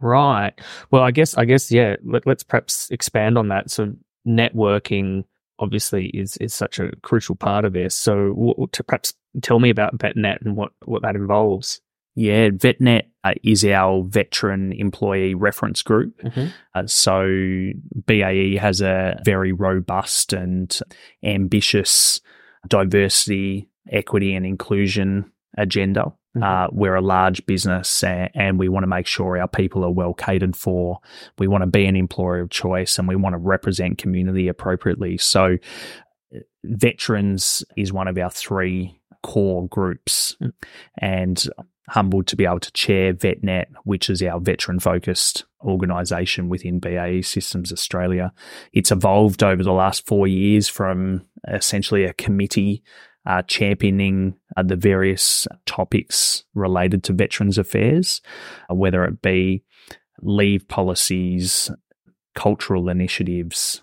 Right. 0.00 0.52
Well, 0.90 1.02
I 1.02 1.10
guess 1.10 1.36
I 1.36 1.44
guess 1.44 1.70
yeah. 1.70 1.96
Let, 2.04 2.26
us 2.26 2.42
perhaps 2.42 2.90
expand 2.90 3.36
on 3.36 3.48
that. 3.48 3.70
So 3.70 3.92
networking 4.26 5.24
obviously 5.58 6.06
is 6.06 6.36
is 6.38 6.54
such 6.54 6.78
a 6.78 6.92
crucial 7.02 7.36
part 7.36 7.64
of 7.64 7.72
this. 7.72 7.94
So 7.94 8.30
what, 8.30 8.72
to 8.72 8.84
perhaps 8.84 9.14
tell 9.42 9.60
me 9.60 9.70
about 9.70 9.98
VetNet 9.98 10.42
and 10.42 10.56
what 10.56 10.72
what 10.84 11.02
that 11.02 11.16
involves. 11.16 11.80
Yeah, 12.16 12.48
VetNet 12.48 13.02
uh, 13.22 13.34
is 13.44 13.64
our 13.64 14.02
veteran 14.02 14.72
employee 14.72 15.34
reference 15.34 15.82
group. 15.82 16.20
Mm-hmm. 16.22 16.46
Uh, 16.74 16.86
so 16.86 17.72
BAE 18.06 18.56
has 18.58 18.80
a 18.80 19.20
very 19.24 19.52
robust 19.52 20.32
and 20.32 20.76
ambitious 21.22 22.20
diversity, 22.68 23.68
equity, 23.90 24.34
and 24.34 24.44
inclusion 24.44 25.30
agenda. 25.56 26.12
Mm-hmm. 26.36 26.42
Uh, 26.42 26.68
we're 26.70 26.94
a 26.94 27.00
large 27.00 27.44
business 27.46 28.04
and, 28.04 28.30
and, 28.34 28.58
we 28.58 28.68
want 28.68 28.84
to 28.84 28.88
make 28.88 29.08
sure 29.08 29.36
our 29.36 29.48
people 29.48 29.84
are 29.84 29.90
well 29.90 30.14
catered 30.14 30.54
for. 30.54 31.00
We 31.38 31.48
want 31.48 31.62
to 31.62 31.66
be 31.66 31.86
an 31.86 31.96
employer 31.96 32.40
of 32.40 32.50
choice 32.50 32.98
and 32.98 33.08
we 33.08 33.16
want 33.16 33.34
to 33.34 33.38
represent 33.38 33.98
community 33.98 34.46
appropriately. 34.46 35.18
So, 35.18 35.56
veterans 36.62 37.64
is 37.76 37.92
one 37.92 38.06
of 38.06 38.16
our 38.16 38.30
three 38.30 39.00
core 39.24 39.66
groups. 39.66 40.36
Mm-hmm. 40.40 40.50
And 40.98 41.48
humbled 41.90 42.26
to 42.28 42.36
be 42.36 42.44
able 42.44 42.60
to 42.60 42.70
chair 42.72 43.12
VetNet, 43.12 43.66
which 43.82 44.08
is 44.08 44.22
our 44.22 44.38
veteran 44.38 44.78
focused 44.78 45.44
organisation 45.62 46.48
within 46.48 46.78
BAE 46.78 47.20
Systems 47.22 47.72
Australia. 47.72 48.32
It's 48.72 48.92
evolved 48.92 49.42
over 49.42 49.62
the 49.64 49.72
last 49.72 50.06
four 50.06 50.28
years 50.28 50.68
from 50.68 51.26
essentially 51.48 52.04
a 52.04 52.14
committee 52.14 52.82
uh, 53.26 53.42
championing 53.42 54.34
uh, 54.56 54.62
the 54.62 54.76
various 54.76 55.46
topics 55.66 56.44
related 56.54 57.04
to 57.04 57.12
veterans 57.12 57.58
affairs, 57.58 58.20
uh, 58.70 58.74
whether 58.74 59.04
it 59.04 59.22
be 59.22 59.62
leave 60.22 60.66
policies, 60.68 61.70
cultural 62.34 62.88
initiatives, 62.88 63.82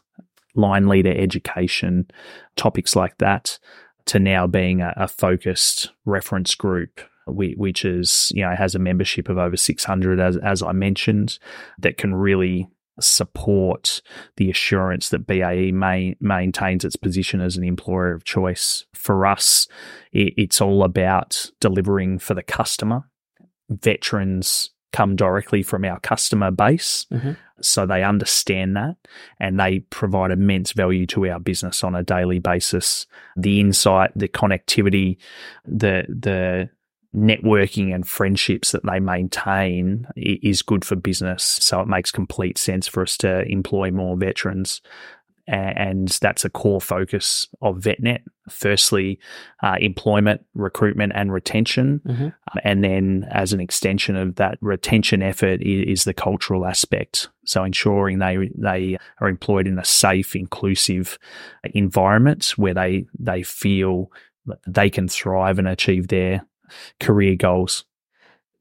line 0.56 0.88
leader 0.88 1.16
education, 1.16 2.10
topics 2.56 2.96
like 2.96 3.18
that, 3.18 3.60
to 4.06 4.20
now 4.20 4.48
being 4.48 4.82
a, 4.82 4.94
a 4.98 5.08
focused 5.08 5.92
reference 6.06 6.56
group 6.56 7.02
which 7.30 7.84
is 7.84 8.32
you 8.34 8.42
know 8.42 8.56
has 8.56 8.74
a 8.74 8.80
membership 8.80 9.28
of 9.28 9.38
over 9.38 9.58
600 9.58 10.18
as 10.18 10.38
as 10.38 10.64
I 10.64 10.72
mentioned 10.72 11.40
that 11.78 11.98
can 11.98 12.16
really 12.16 12.70
support 13.00 14.02
the 14.38 14.50
assurance 14.50 15.10
that 15.10 15.28
BAE 15.28 15.72
may, 15.72 16.16
maintains 16.20 16.84
its 16.86 16.96
position 16.96 17.42
as 17.42 17.58
an 17.58 17.64
employer 17.64 18.14
of 18.14 18.24
choice. 18.24 18.86
For 18.94 19.26
us, 19.26 19.68
it, 20.12 20.34
it's 20.38 20.62
all 20.62 20.84
about 20.84 21.52
delivering 21.60 22.20
for 22.20 22.34
the 22.34 22.44
customer. 22.44 23.04
Veterans 23.70 24.72
come 24.94 25.16
directly 25.16 25.64
from 25.64 25.86
our 25.86 26.00
customer 26.00 26.52
base. 26.52 27.06
Mm-hmm. 27.12 27.34
So 27.62 27.86
they 27.86 28.04
understand 28.04 28.76
that 28.76 28.96
and 29.40 29.60
they 29.60 29.80
provide 29.80 30.32
immense 30.32 30.72
value 30.72 31.06
to 31.08 31.28
our 31.28 31.40
business 31.40 31.84
on 31.84 31.96
a 31.96 32.04
daily 32.04 32.40
basis. 32.40 33.08
The 33.36 33.60
insight, 33.60 34.12
the 34.16 34.28
connectivity, 34.28 35.18
the, 35.66 36.06
the 36.08 36.70
networking 37.18 37.94
and 37.94 38.08
friendships 38.08 38.72
that 38.72 38.86
they 38.86 39.00
maintain 39.00 40.08
is 40.16 40.62
good 40.62 40.86
for 40.86 40.96
business. 40.96 41.44
So 41.44 41.82
it 41.82 41.88
makes 41.88 42.12
complete 42.12 42.58
sense 42.58 42.88
for 42.88 43.02
us 43.02 43.18
to 43.18 43.44
employ 43.48 43.92
more 43.92 44.16
veterans. 44.16 44.82
And 45.50 46.10
that's 46.10 46.44
a 46.44 46.50
core 46.50 46.82
focus 46.82 47.48
of 47.62 47.78
VetNet. 47.78 48.20
Firstly, 48.50 49.18
uh, 49.64 49.78
employment, 49.80 50.46
recruitment, 50.54 51.14
and 51.16 51.32
retention. 51.32 52.02
Mm-hmm. 52.06 52.28
And 52.66 52.84
then, 52.84 53.28
as 53.32 53.54
an 53.54 53.62
extension 53.62 54.18
of 54.18 54.36
that 54.36 54.58
retention 54.60 55.22
effort, 55.22 55.62
is, 55.62 56.04
the 56.04 56.14
cultural 56.14 56.66
aspect. 56.66 57.30
So, 57.46 57.64
ensuring 57.64 58.20
they 58.20 58.52
they 58.58 58.98
are 59.22 59.30
employed 59.30 59.68
in 59.68 59.80
a 59.80 59.86
safe, 59.86 60.36
inclusive 60.36 61.18
environment 61.74 62.54
where 62.58 62.74
they 62.74 63.06
they 63.18 63.42
feel 63.44 64.12
they 64.68 64.90
can 64.90 65.08
thrive 65.08 65.60
and 65.60 65.68
achieve 65.68 66.10
their 66.10 66.46
career 67.00 67.36
goals. 67.36 67.86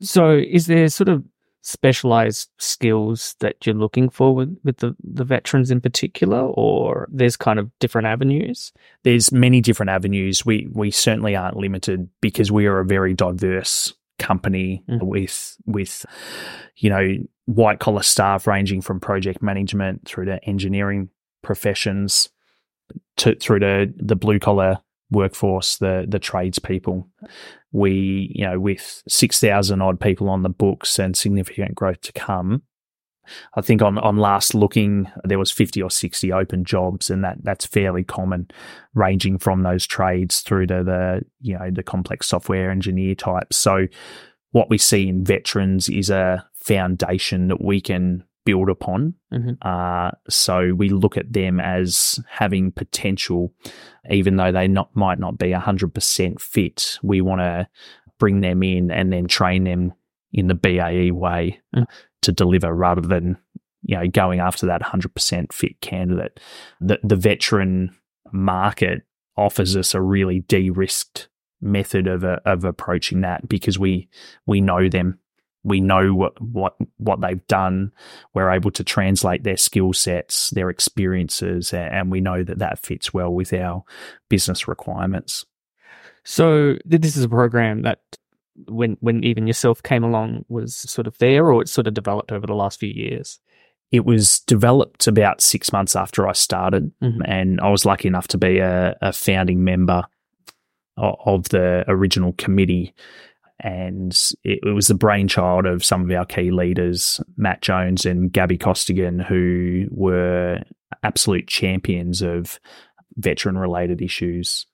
So, 0.01 0.37
is 0.37 0.67
there 0.67 0.89
sort 0.89 1.09
of 1.09 1.25
specialized 1.63 2.49
skills 2.59 3.35
that 3.41 3.67
you're 3.67 3.75
looking 3.75 4.09
for 4.09 4.35
with, 4.35 4.57
with 4.63 4.77
the, 4.77 4.95
the 5.03 5.25
veterans 5.25 5.71
in 5.71 5.81
particular, 5.81 6.39
or 6.39 7.09
there's 7.11 7.37
kind 7.37 7.59
of 7.59 7.71
different 7.81 8.07
avenues? 8.07 8.73
There's 9.03 9.33
many 9.33 9.61
different 9.61 9.91
avenues. 9.91 10.47
We 10.47 10.69
we 10.73 10.91
certainly 10.91 11.35
aren't 11.35 11.57
limited 11.57 12.09
because 12.21 12.53
we 12.53 12.67
are 12.67 12.79
a 12.79 12.85
very 12.85 13.15
diverse 13.15 13.93
company 14.19 14.83
mm. 14.89 15.03
with 15.03 15.57
with 15.67 16.07
you 16.77 16.91
know 16.91 17.17
white 17.47 17.81
collar 17.81 18.03
staff 18.03 18.47
ranging 18.47 18.81
from 18.81 19.01
project 19.01 19.43
management 19.43 20.07
through 20.07 20.27
to 20.27 20.43
engineering 20.45 21.09
professions 21.43 22.29
to 23.17 23.35
through 23.37 23.61
to 23.61 23.93
the 23.97 24.17
blue 24.17 24.39
collar 24.39 24.79
workforce, 25.11 25.77
the 25.79 26.05
the 26.09 26.19
tradespeople. 26.19 27.09
We, 27.73 28.33
you 28.35 28.47
know, 28.47 28.59
with 28.59 29.03
six 29.09 29.41
thousand 29.41 29.83
odd 29.83 30.01
people 30.01 30.29
on 30.29 30.43
the 30.43 30.49
books 30.49 30.99
and 30.99 31.17
significant 31.17 31.75
growth 31.75 32.01
to 32.03 32.13
come, 32.13 32.63
I 33.55 33.61
think 33.61 33.83
on, 33.83 33.99
on 33.99 34.17
last 34.17 34.55
looking, 34.55 35.11
there 35.25 35.39
was 35.39 35.51
50 35.51 35.83
or 35.83 35.91
60 35.91 36.33
open 36.33 36.65
jobs, 36.65 37.11
and 37.11 37.25
that, 37.25 37.39
that's 37.43 37.67
fairly 37.67 38.05
common, 38.05 38.49
ranging 38.95 39.39
from 39.39 39.63
those 39.63 39.87
trades 39.87 40.41
through 40.41 40.67
to 40.69 40.83
the, 40.85 41.23
you 41.41 41.59
know, 41.59 41.71
the 41.71 41.83
complex 41.83 42.27
software 42.27 42.71
engineer 42.71 43.15
types. 43.15 43.57
So 43.57 43.87
what 44.53 44.71
we 44.71 44.79
see 44.79 45.09
in 45.09 45.25
veterans 45.25 45.89
is 45.89 46.11
a 46.11 46.47
foundation 46.55 47.49
that 47.49 47.63
we 47.63 47.81
can 47.81 48.25
build 48.47 48.71
upon. 48.71 49.13
Mm-hmm. 49.35 49.55
Uh, 49.61 50.13
so 50.31 50.73
we 50.75 50.89
look 50.89 51.19
at 51.19 51.31
them 51.31 51.61
as 51.61 52.19
having 52.31 52.73
potential, 52.73 53.53
even 54.11 54.37
though 54.37 54.53
they 54.53 54.67
not 54.69 54.89
might 54.97 55.19
not 55.19 55.37
be 55.37 55.53
hundred 55.53 55.93
percent 55.93 56.41
fit. 56.41 56.99
We 57.03 57.21
want 57.21 57.43
to 57.43 57.69
bring 58.19 58.41
them 58.41 58.63
in 58.63 58.91
and 58.91 59.13
then 59.13 59.27
train 59.27 59.65
them 59.65 59.93
in 60.33 60.47
the 60.47 60.55
BAE 60.55 61.11
way 61.11 61.61
mm. 61.75 61.85
to 62.23 62.33
deliver, 62.33 62.75
rather 62.75 63.03
than 63.03 63.37
you 63.83 63.99
know 63.99 64.09
going 64.09 64.41
after 64.41 64.65
that 64.67 64.81
hundred 64.81 65.13
percent 65.13 65.53
fit 65.53 65.79
candidate. 65.83 66.41
The 66.81 66.99
the 67.03 67.17
veteran 67.17 67.95
market 68.33 69.03
offers 69.37 69.77
us 69.77 69.93
a 69.93 70.01
really 70.01 70.41
de-risked 70.41 71.29
method 71.61 72.07
of 72.07 72.25
a, 72.25 72.41
of 72.47 72.65
approaching 72.65 73.21
that 73.23 73.49
because 73.49 73.79
we 73.79 74.09
we 74.47 74.61
know 74.61 74.89
them 74.89 75.19
we 75.67 75.81
know 75.81 76.15
what 76.15 76.41
what 76.41 76.77
what 76.97 77.21
they've 77.21 77.47
done. 77.49 77.93
We're 78.33 78.53
able 78.53 78.71
to 78.71 78.85
translate 78.85 79.43
their 79.43 79.57
skill 79.57 79.93
sets, 79.93 80.51
their 80.51 80.71
experiences, 80.71 81.75
and 81.75 82.11
we 82.11 82.21
know 82.21 82.45
that 82.45 82.61
that 82.61 82.79
fits 82.79 83.13
well 83.13 83.33
with 83.33 83.53
our 83.53 83.83
business 84.29 84.69
requirements. 84.69 85.45
So 86.25 86.77
this 86.85 87.17
is 87.17 87.25
a 87.25 87.29
program 87.29 87.83
that 87.83 88.01
when 88.69 88.97
when 89.01 89.25
even 89.25 89.47
yourself 89.49 89.83
came 89.83 90.05
along 90.05 90.45
was 90.49 90.77
sort 90.77 91.09
of 91.09 91.19
there, 91.19 91.51
or 91.51 91.63
it 91.63 91.69
sort 91.69 91.89
of 91.89 91.95
developed 91.95 92.31
over 92.31 92.47
the 92.47 92.55
last 92.55 92.79
few 92.79 92.91
years. 92.91 93.41
It 93.93 94.05
was 94.05 94.41
developed 94.41 95.07
about 95.07 95.41
six 95.41 95.73
months 95.73 95.95
after 95.95 96.29
I 96.29 96.33
started, 96.33 96.93
mm-hmm. 97.03 97.23
and 97.25 97.61
I 97.61 97.71
was 97.71 97.85
lucky 97.85 98.09
enough 98.09 98.29
to 98.29 98.39
be 98.39 98.59
a, 98.59 98.97
a 99.01 99.13
founding 99.13 99.63
member 99.65 100.05
of 100.97 101.49
the 101.51 101.85
original 101.89 102.33
committee 102.33 102.95
and 103.61 104.13
it, 104.45 104.61
it, 104.63 104.75
was 104.75 104.89
the 104.89 104.95
brainchild 104.95 105.67
of 105.67 105.85
some 105.85 106.03
of 106.03 106.17
our 106.17 106.27
key 106.27 106.51
leaders, 106.51 107.21
Matt 107.37 107.63
Jones 107.63 108.05
and 108.05 108.31
Gabby 108.31 108.59
Costigan, 108.59 109.19
who 109.19 109.87
were 109.91 110.59
absolute 111.03 111.49
champions 111.49 112.23
of 112.23 112.61
veteran 113.17 113.57
related 113.57 114.03
issues 114.03 114.67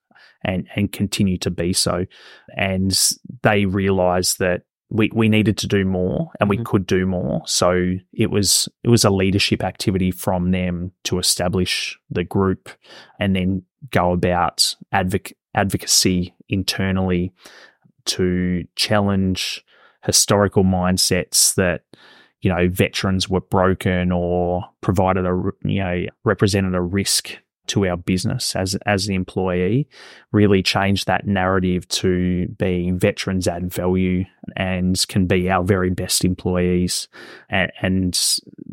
and, 0.44 0.66
and 0.74 0.90
continue 0.90 1.38
to 1.38 1.50
be 1.50 1.72
so. 1.72 2.06
And 2.56 2.98
they 3.42 3.66
realized 3.66 4.40
that 4.40 4.62
we, 4.90 5.10
we 5.14 5.28
needed 5.28 5.56
to 5.58 5.66
do 5.66 5.84
more 5.84 6.30
and 6.38 6.50
we 6.50 6.56
mm-hmm. 6.56 6.64
could 6.64 6.86
do 6.86 7.06
more. 7.06 7.42
So 7.46 7.94
it 8.12 8.30
was 8.30 8.68
it 8.84 8.90
was 8.90 9.04
a 9.04 9.10
leadership 9.10 9.64
activity 9.64 10.10
from 10.10 10.50
them 10.50 10.92
to 11.04 11.18
establish 11.18 11.98
the 12.10 12.24
group 12.24 12.68
and 13.18 13.34
then 13.34 13.62
go 13.90 14.12
about 14.12 14.76
advoc- 14.92 15.32
advocacy 15.54 16.34
internally 16.48 17.32
to 18.06 18.64
challenge 18.76 19.64
historical 20.04 20.64
mindsets 20.64 21.54
that 21.54 21.82
you 22.40 22.50
know 22.50 22.68
veterans 22.68 23.28
were 23.28 23.40
broken 23.40 24.10
or 24.10 24.64
provided 24.80 25.24
a 25.26 25.50
you 25.64 25.82
know 25.82 26.06
represented 26.24 26.74
a 26.74 26.80
risk 26.80 27.36
to 27.68 27.86
our 27.86 27.96
business 27.96 28.56
as 28.56 28.74
as 28.86 29.06
the 29.06 29.14
employee 29.14 29.88
really 30.32 30.62
changed 30.62 31.06
that 31.06 31.26
narrative 31.26 31.86
to 31.88 32.48
being 32.58 32.98
veterans 32.98 33.46
add 33.46 33.72
value 33.72 34.24
and 34.56 35.06
can 35.08 35.26
be 35.26 35.48
our 35.48 35.62
very 35.62 35.90
best 35.90 36.24
employees. 36.24 37.08
And, 37.48 37.72
and 37.80 38.20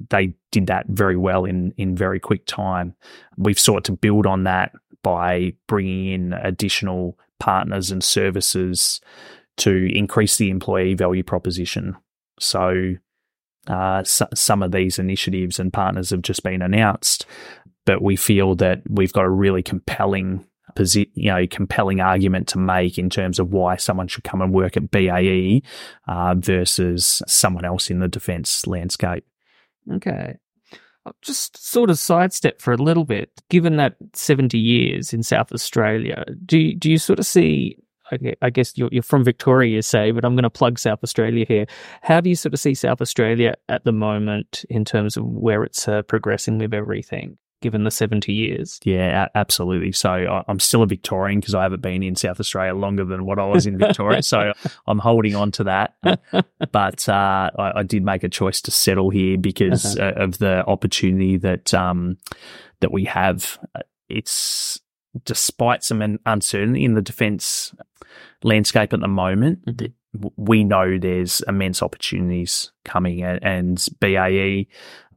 they 0.10 0.34
did 0.52 0.68
that 0.68 0.88
very 0.88 1.18
well 1.18 1.46
in 1.46 1.74
in 1.78 1.96
very 1.96 2.20
quick 2.20 2.46
time. 2.46 2.96
We've 3.38 3.60
sought 3.60 3.84
to 3.86 3.92
build 3.92 4.26
on 4.26 4.44
that 4.46 4.74
by 5.04 5.54
bringing 5.68 6.08
in 6.08 6.34
additional 6.34 7.18
partners 7.40 7.92
and 7.92 8.04
services 8.04 9.02
to 9.58 9.90
increase 9.94 10.38
the 10.38 10.50
employee 10.50 10.94
value 10.94 11.24
proposition. 11.24 11.96
So, 12.40 12.96
uh, 13.68 14.04
so, 14.04 14.28
some 14.34 14.64
of 14.64 14.72
these 14.72 15.00
initiatives 15.00 15.60
and 15.60 15.74
partners 15.74 16.10
have 16.12 16.22
just 16.22 16.44
been 16.44 16.62
announced, 16.62 17.26
but 17.86 18.02
we 18.02 18.16
feel 18.16 18.56
that 18.56 18.82
we've 18.90 19.14
got 19.14 19.26
a 19.26 19.30
really 19.30 19.64
compelling 19.64 20.46
you 20.94 21.08
know, 21.16 21.46
compelling 21.48 22.00
argument 22.00 22.48
to 22.48 22.58
make 22.58 22.98
in 22.98 23.10
terms 23.10 23.40
of 23.40 23.52
why 23.52 23.76
someone 23.76 24.08
should 24.08 24.24
come 24.24 24.42
and 24.42 24.54
work 24.54 24.78
at 24.78 24.92
BAE 24.92 25.62
uh, 26.08 26.36
versus 26.38 27.22
someone 27.28 27.66
else 27.66 27.90
in 27.90 28.00
the 28.00 28.08
defence 28.08 28.66
landscape. 28.66 29.26
Okay. 29.92 30.38
Just 31.22 31.58
sort 31.58 31.90
of 31.90 31.98
sidestep 31.98 32.62
for 32.62 32.74
a 32.74 32.78
little 32.78 33.06
bit. 33.06 33.32
Given 33.50 33.78
that 33.78 33.96
70 34.14 34.58
years 34.58 35.14
in 35.14 35.24
South 35.24 35.52
Australia, 35.52 36.26
do 36.46 36.74
do 36.74 36.90
you 36.90 36.98
sort 36.98 37.20
of 37.20 37.26
see 37.26 37.78
I 38.42 38.50
guess 38.50 38.78
you're, 38.78 38.90
you're 38.92 39.04
from 39.04 39.24
Victoria, 39.24 39.76
you 39.76 39.82
say, 39.82 40.12
but 40.12 40.26
I'm 40.26 40.36
going 40.36 40.44
to 40.44 40.50
plug 40.50 40.80
South 40.80 41.04
Australia 41.04 41.46
here. 41.48 41.68
How 42.02 42.22
do 42.22 42.30
you 42.30 42.36
sort 42.36 42.54
of 42.54 42.60
see 42.60 42.74
South 42.74 43.02
Australia 43.02 43.54
at 43.68 43.84
the 43.84 43.92
moment 43.92 44.66
in 44.70 44.84
terms 44.84 45.16
of 45.16 45.26
where 45.26 45.64
it's 45.64 45.88
uh, 45.88 46.02
progressing 46.04 46.58
with 46.58 46.74
everything? 46.74 47.38
Given 47.62 47.84
the 47.84 47.92
70 47.92 48.32
years. 48.32 48.80
Yeah, 48.84 49.28
absolutely. 49.36 49.92
So 49.92 50.44
I'm 50.48 50.60
still 50.60 50.84
a 50.84 50.88
Victorian 50.88 51.40
because 51.40 51.56
I 51.56 51.64
haven't 51.64 51.82
been 51.82 52.04
in 52.04 52.16
South 52.16 52.40
Australia 52.40 52.74
longer 52.74 53.06
than 53.06 53.26
what 53.26 53.40
I 53.40 53.46
was 53.46 53.66
in 53.66 53.78
Victoria. 53.78 54.24
so 54.24 54.54
I'm 54.88 55.00
holding 55.00 55.36
on 55.36 55.52
to 55.52 55.64
that. 55.66 55.96
But 56.72 57.08
uh, 57.10 57.50
I, 57.58 57.80
I, 57.80 57.84
did 57.84 58.04
make 58.04 58.24
a 58.24 58.30
choice 58.30 58.62
to 58.62 58.72
settle 58.72 59.10
here 59.10 59.38
because 59.38 59.98
uh-huh. 59.98 60.14
of 60.18 60.38
the 60.38 60.64
opportunity 60.68 61.38
that 61.38 61.74
um, 61.74 62.18
that 62.82 62.92
we 62.92 63.06
have. 63.06 63.58
It's 64.08 64.80
despite 65.26 65.84
some 65.84 66.20
uncertainty 66.26 66.84
in 66.84 66.94
the 66.94 67.02
defence 67.02 67.74
landscape 68.44 68.94
at 68.94 69.00
the 69.00 69.08
moment. 69.08 69.66
Mm-hmm. 69.66 70.28
We 70.38 70.64
know 70.64 70.98
there's 70.98 71.42
immense 71.48 71.82
opportunities 71.82 72.72
coming, 72.84 73.24
and 73.24 73.86
BAE, 74.00 74.68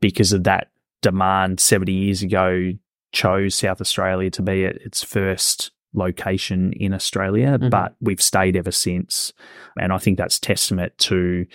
because 0.01 0.33
of 0.33 0.45
that 0.45 0.72
demand 1.03 1.61
70 1.61 1.93
years 1.93 2.23
ago 2.23 2.73
chose 3.13 3.55
South 3.55 3.81
Australia 3.81 4.31
to 4.31 4.43
be 4.43 4.65
its 4.65 5.05
first 5.05 5.71
location 5.95 6.73
in 6.75 6.95
Australia, 6.95 7.59
mm-hmm. 7.59 7.69
but 7.69 7.95
we've 8.01 8.23
stayed 8.23 8.57
ever 8.57 8.71
since. 8.71 9.33
And 9.79 9.93
I 9.93 9.99
think 9.99 10.17
that's 10.17 10.39
testament 10.39 10.97
to 10.99 11.47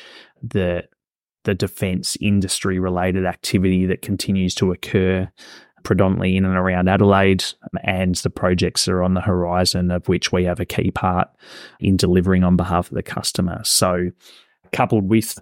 the 0.44 0.84
the 1.44 1.56
defence 1.56 2.18
industry 2.20 2.78
related 2.78 3.26
activity 3.26 3.86
that 3.86 4.02
continues 4.02 4.54
to 4.54 4.74
occur 4.74 5.32
predominantly 5.84 6.36
in 6.36 6.44
and 6.44 6.58
around 6.58 6.90
Adelaide 6.90 7.46
and 7.84 8.16
the 8.16 8.30
projects 8.30 8.84
that 8.84 8.92
are 8.92 9.02
on 9.02 9.14
the 9.14 9.22
horizon 9.22 9.90
of 9.90 10.10
which 10.10 10.34
we 10.34 10.44
have 10.44 10.60
a 10.60 10.66
key 10.66 10.92
part 10.92 11.30
in 11.80 11.96
delivering 11.96 12.44
on 12.44 12.58
behalf 12.58 12.90
of 12.92 12.96
the 12.96 13.04
customer. 13.04 13.62
So 13.64 14.10
coupled 14.74 15.08
with 15.08 15.40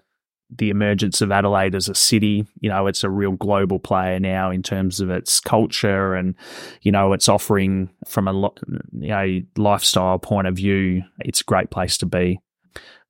the 0.50 0.70
emergence 0.70 1.22
of 1.22 1.32
Adelaide 1.32 1.76
as 1.76 1.90
a 1.90 1.96
city. 1.96 2.46
You 2.60 2.70
know, 2.70 2.88
it's 2.88 3.04
a 3.04 3.10
real 3.10 3.34
global 3.34 3.80
player 3.80 4.20
now 4.20 4.52
in 4.52 4.64
terms 4.64 5.00
of 5.00 5.10
its 5.10 5.40
culture 5.40 6.14
and, 6.14 6.36
you 6.82 6.92
know, 6.92 7.14
its 7.14 7.28
offering 7.28 7.90
from 8.06 8.28
a 8.28 8.34
you 8.34 9.08
know, 9.10 9.42
lifestyle 9.58 10.20
point 10.20 10.48
of 10.48 10.56
view. 10.56 11.04
It's 11.20 11.42
a 11.42 11.46
great 11.46 11.72
place 11.72 11.98
to 12.00 12.06
be. 12.06 12.40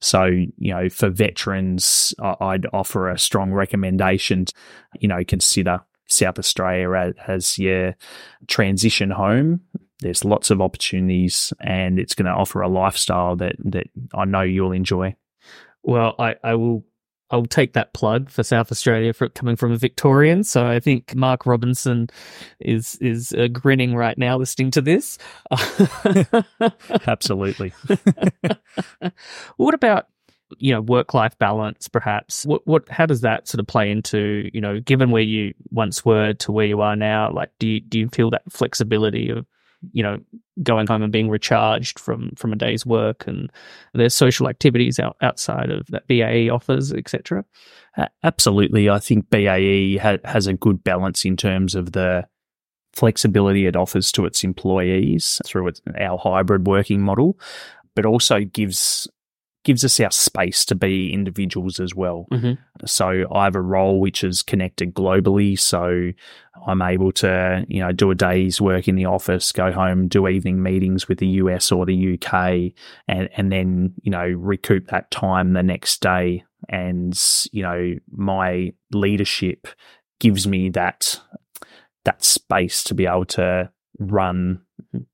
So, 0.02 0.26
you 0.26 0.74
know, 0.74 0.90
for 0.90 1.10
veterans, 1.10 2.14
I'd 2.20 2.68
offer 2.74 3.10
a 3.10 3.18
strong 3.18 3.52
recommendation. 3.52 4.46
You 5.00 5.08
know, 5.08 5.24
consider 5.24 5.82
South 6.08 6.38
Australia 6.38 7.14
as 7.28 7.58
your 7.58 7.96
transition 8.48 9.12
home. 9.12 9.62
There's 10.02 10.26
lots 10.26 10.52
of 10.52 10.62
opportunities, 10.62 11.54
and 11.62 11.98
it's 11.98 12.14
going 12.14 12.26
to 12.26 12.32
offer 12.32 12.62
a 12.62 12.68
lifestyle 12.68 13.36
that 13.38 13.56
that 13.64 13.88
I 14.14 14.26
know 14.26 14.42
you'll 14.42 14.74
enjoy. 14.74 15.16
Well, 15.84 16.16
I, 16.20 16.36
I 16.44 16.56
will 16.56 16.84
I'll 17.32 17.46
take 17.46 17.74
that 17.74 17.94
plug 17.94 18.30
for 18.30 18.44
South 18.44 18.72
Australia 18.72 19.14
for 19.14 19.30
coming 19.30 19.56
from 19.56 19.72
a 19.72 19.78
Victorian. 19.78 20.44
So 20.44 20.68
I 20.68 20.80
think 20.80 21.16
Mark 21.16 21.46
Robinson 21.46 22.10
is 22.60 22.96
is 23.02 23.34
uh, 23.34 23.48
grinning 23.48 23.96
right 23.96 24.18
now 24.18 24.38
listening 24.38 24.72
to 24.72 24.82
this. 24.82 25.18
Absolutely. 27.08 27.74
what 29.58 29.74
about 29.74 30.08
you 30.58 30.74
know 30.74 30.82
work 30.82 31.14
life 31.14 31.38
balance? 31.40 31.88
Perhaps 31.88 32.46
what 32.46 32.66
what 32.68 32.88
how 32.90 33.08
does 33.08 33.22
that 33.22 33.48
sort 33.48 33.60
of 33.60 33.68
play 33.68 33.90
into 33.90 34.50
you 34.54 34.62
know 34.62 34.80
given 34.80 35.10
where 35.10 35.24
you 35.24 35.54
once 35.72 36.06
were 36.06 36.34
to 36.34 36.52
where 36.52 36.68
you 36.68 36.82
are 36.82 36.96
now? 36.96 37.32
Like 37.32 37.50
do 37.58 37.68
you 37.68 37.80
do 37.80 38.00
you 38.00 38.10
feel 38.10 38.30
that 38.32 38.44
flexibility 38.52 39.30
of 39.32 39.48
you 39.92 40.04
know 40.04 40.18
going 40.64 40.88
home 40.88 41.04
and 41.04 41.12
being 41.12 41.30
recharged 41.30 42.00
from 42.00 42.32
from 42.36 42.54
a 42.54 42.56
day's 42.56 42.86
work 42.86 43.26
and 43.28 43.52
there's 43.94 44.14
social 44.14 44.48
activities 44.48 45.00
out, 45.00 45.18
outside 45.22 45.70
of 45.70 45.86
that 45.88 46.08
BAE 46.08 46.50
offers 46.50 46.94
etc 46.94 47.44
absolutely. 48.24 48.90
I 48.90 49.00
think 49.00 49.30
BAE 49.30 49.98
ha- 49.98 50.18
has 50.26 50.48
a 50.48 50.54
good 50.54 50.84
balance 50.84 51.26
in 51.26 51.38
terms 51.38 51.76
of 51.76 51.94
the 51.94 52.26
flexibility 52.94 53.66
it 53.66 53.76
offers 53.76 54.12
to 54.14 54.26
its 54.26 54.44
employees 54.44 55.42
through 55.46 55.68
its, 55.68 55.82
our 56.00 56.18
hybrid 56.18 56.66
working 56.66 57.02
model 57.02 57.38
but 57.94 58.06
also 58.06 58.42
gives 58.42 59.08
gives 59.66 59.84
us 59.84 60.00
our 60.00 60.12
space 60.12 60.64
to 60.64 60.76
be 60.76 61.12
individuals 61.12 61.80
as 61.80 61.94
well. 61.94 62.28
Mm-hmm. 62.32 62.54
So 62.86 63.26
I 63.34 63.44
have 63.46 63.56
a 63.56 63.62
role 63.62 64.00
which 64.00 64.24
is 64.24 64.42
connected 64.44 64.94
globally. 64.94 65.60
So 65.60 66.12
I'm 66.66 66.82
able 66.82 67.12
to, 67.14 67.66
you 67.68 67.82
know, 67.82 67.92
do 67.92 68.12
a 68.12 68.16
day's 68.16 68.62
work 68.62 68.88
in 68.88 68.96
the 68.96 69.06
office, 69.06 69.52
go 69.52 69.72
home, 69.72 70.08
do 70.08 70.28
evening 70.28 70.62
meetings 70.62 71.10
with 71.10 71.18
the 71.18 71.28
US 71.28 71.72
or 71.72 71.86
the 71.86 72.14
UK, 72.14 72.74
and, 73.08 73.28
and 73.36 73.52
then, 73.52 73.94
you 74.04 74.12
know, 74.12 74.26
recoup 74.26 74.88
that 74.88 75.10
time 75.12 75.54
the 75.54 75.64
next 75.64 76.00
day. 76.00 76.44
And, 76.70 77.20
you 77.52 77.64
know, 77.64 77.96
my 78.12 78.72
leadership 78.94 79.68
gives 80.20 80.48
me 80.48 80.70
that 80.70 81.20
that 82.06 82.24
space 82.24 82.84
to 82.84 82.94
be 82.94 83.08
able 83.08 83.26
to 83.26 83.72
run 83.98 84.62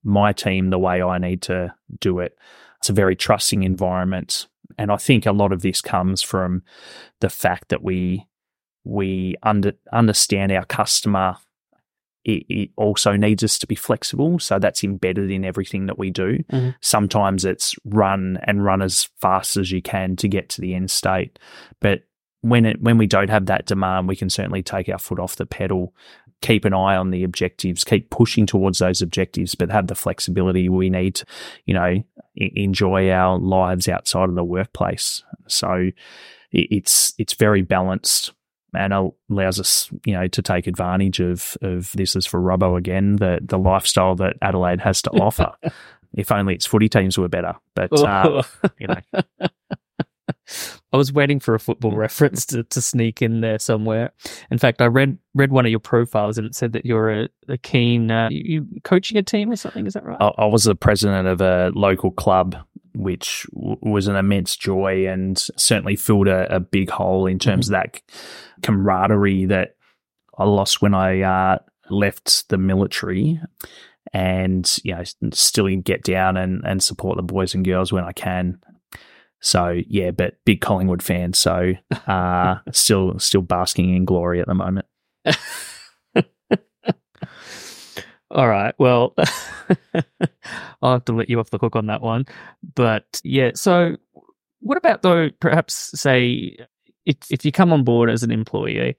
my 0.04 0.34
team 0.34 0.70
the 0.70 0.80
way 0.80 1.02
I 1.02 1.18
need 1.20 1.42
to 1.44 1.74
do 2.02 2.20
it. 2.20 2.38
It's 2.82 2.90
a 2.90 2.94
very 2.94 3.16
trusting 3.16 3.62
environment. 3.64 4.48
And 4.78 4.92
I 4.92 4.98
think 4.98 5.26
a 5.26 5.32
lot 5.32 5.52
of 5.52 5.62
this 5.62 5.82
comes 5.82 6.24
from 6.24 6.64
the 7.20 7.30
fact 7.30 7.70
that 7.70 7.84
we 7.84 8.28
we 8.84 9.36
under, 9.44 9.74
understand 9.94 10.52
our 10.52 10.66
customer. 10.66 11.38
It, 12.24 12.46
it, 12.50 12.70
also 12.78 13.16
needs 13.16 13.44
us 13.44 13.60
to 13.60 13.68
be 13.68 13.76
flexible. 13.76 14.40
So 14.40 14.60
that's 14.60 14.84
embedded 14.84 15.32
in 15.32 15.46
everything 15.46 15.88
that 15.88 15.98
we 16.00 16.10
do. 16.10 16.40
Mm-hmm. 16.52 16.70
Sometimes 16.80 17.46
it's 17.46 17.76
run 17.86 18.40
and 18.44 18.64
run 18.64 18.82
as 18.82 19.10
fast 19.20 19.58
as 19.58 19.72
you 19.72 19.82
can 19.82 20.16
to 20.18 20.28
get 20.28 20.50
to 20.50 20.62
the 20.62 20.76
end 20.76 20.92
state. 20.92 21.38
But 21.80 22.04
when 22.42 22.66
it 22.66 22.82
when 22.82 22.98
we 22.98 23.08
don't 23.08 23.30
have 23.30 23.46
that 23.48 23.66
demand, 23.68 24.08
we 24.08 24.16
can 24.16 24.30
certainly 24.30 24.64
take 24.64 24.90
our 24.90 24.98
foot 24.98 25.20
off 25.20 25.36
the 25.36 25.46
pedal 25.46 25.94
keep 26.42 26.66
an 26.66 26.74
eye 26.74 26.96
on 26.96 27.12
the 27.12 27.24
objectives, 27.24 27.84
keep 27.84 28.10
pushing 28.10 28.46
towards 28.46 28.80
those 28.80 29.02
objectives, 29.02 29.56
but 29.56 29.70
have 29.72 29.88
the 29.88 29.96
flexibility 29.96 30.70
we 30.70 30.90
need 30.90 31.16
to, 31.16 31.26
you 31.66 31.74
know, 31.74 32.04
enjoy 32.36 33.10
our 33.10 33.38
lives 33.38 33.88
outside 33.88 34.30
of 34.30 34.36
the 34.36 34.44
workplace. 34.44 35.24
So 35.48 35.92
it's 36.52 37.14
it's 37.18 37.34
very 37.34 37.62
balanced 37.62 38.34
and 38.74 38.94
allows 39.30 39.60
us, 39.60 39.90
you 40.06 40.14
know, 40.14 40.28
to 40.28 40.42
take 40.42 40.68
advantage 40.68 41.20
of 41.20 41.58
of 41.62 41.92
this 41.94 42.16
is 42.16 42.26
for 42.26 42.40
Robbo 42.40 42.78
again, 42.78 43.18
the 43.18 43.40
the 43.42 43.60
lifestyle 43.60 44.16
that 44.16 44.38
Adelaide 44.42 44.82
has 44.82 45.02
to 45.04 45.10
offer. 45.22 45.52
if 46.14 46.32
only 46.32 46.56
its 46.56 46.66
footy 46.66 46.90
teams 46.90 47.18
were 47.18 47.30
better, 47.30 47.54
but 47.76 47.92
uh, 47.94 48.44
you 48.80 48.88
know. 48.88 49.48
I 50.94 50.98
was 50.98 51.14
waiting 51.14 51.40
for 51.40 51.56
a 51.56 51.60
football 51.60 51.96
reference 51.96 52.46
to, 52.48 52.64
to 52.64 52.82
sneak 52.82 53.22
in 53.22 53.42
there 53.42 53.60
somewhere. 53.60 54.12
In 54.50 54.58
fact, 54.58 54.82
I 54.82 54.86
read 54.86 55.18
read 55.34 55.52
one 55.52 55.66
of 55.66 55.72
your 55.72 55.80
profiles 55.80 56.38
and 56.38 56.46
it 56.46 56.56
said 56.56 56.74
that 56.74 56.86
you're 56.86 57.10
a, 57.10 57.30
a 57.48 57.58
keen 57.58 58.12
uh, 58.12 58.30
you, 58.30 58.66
you 58.72 58.82
coaching 58.84 59.18
a 59.18 59.24
team 59.24 59.52
or 59.52 59.56
something. 59.56 59.88
Is 59.88 59.94
that 59.94 60.04
right? 60.04 60.18
I, 60.20 60.32
I 60.38 60.46
was 60.46 60.66
the 60.66 60.76
president 60.76 61.28
of 61.28 61.42
a 61.42 61.72
local 61.76 62.12
club, 62.12 62.56
which 62.94 63.46
w- 63.54 63.78
was 63.82 64.08
an 64.08 64.16
immense 64.16 64.58
joy 64.58 65.08
and 65.08 65.38
certainly 65.58 65.96
filled 65.96 66.28
a, 66.28 66.54
a 66.54 66.60
big 66.60 66.90
hole 66.90 67.26
in 67.26 67.40
terms 67.40 67.70
mm-hmm. 67.70 67.76
of 67.76 67.84
that 67.84 68.02
camaraderie 68.62 69.46
that 69.46 69.76
I 70.38 70.44
lost 70.44 70.82
when 70.82 70.94
I 70.94 71.22
uh, 71.22 71.58
left 71.90 72.50
the 72.50 72.58
military 72.58 73.40
and 74.14 74.80
you 74.84 74.94
know 74.94 75.04
still 75.32 75.68
get 75.78 76.04
down 76.04 76.36
and, 76.36 76.62
and 76.66 76.84
support 76.84 77.16
the 77.18 77.24
boys 77.24 77.54
and 77.54 77.64
girls 77.64 77.94
when 77.94 78.04
I 78.04 78.12
can. 78.12 78.60
So 79.42 79.82
yeah, 79.88 80.12
but 80.12 80.36
big 80.46 80.62
Collingwood 80.62 81.04
fan. 81.04 81.34
So 81.34 81.74
uh, 82.08 82.56
still 82.72 83.20
still 83.20 83.42
basking 83.42 83.96
in 83.96 84.06
glory 84.06 84.40
at 84.40 84.48
the 84.48 84.54
moment. 84.54 84.86
All 88.32 88.48
right. 88.48 88.74
Well, 88.80 89.14
I'll 90.82 90.94
have 90.94 91.06
to 91.06 91.14
let 91.14 91.30
you 91.30 91.40
off 91.40 91.50
the 91.50 91.58
hook 91.58 91.76
on 91.76 91.88
that 91.88 92.02
one. 92.02 92.26
But 92.76 93.20
yeah, 93.26 93.52
so 93.56 93.98
what 94.62 94.78
about 94.78 95.02
though? 95.02 95.30
Perhaps 95.40 96.00
say 96.00 96.56
if 97.06 97.18
if 97.30 97.44
you 97.44 97.52
come 97.52 97.74
on 97.74 97.84
board 97.84 98.10
as 98.10 98.24
an 98.24 98.32
employee 98.32 98.96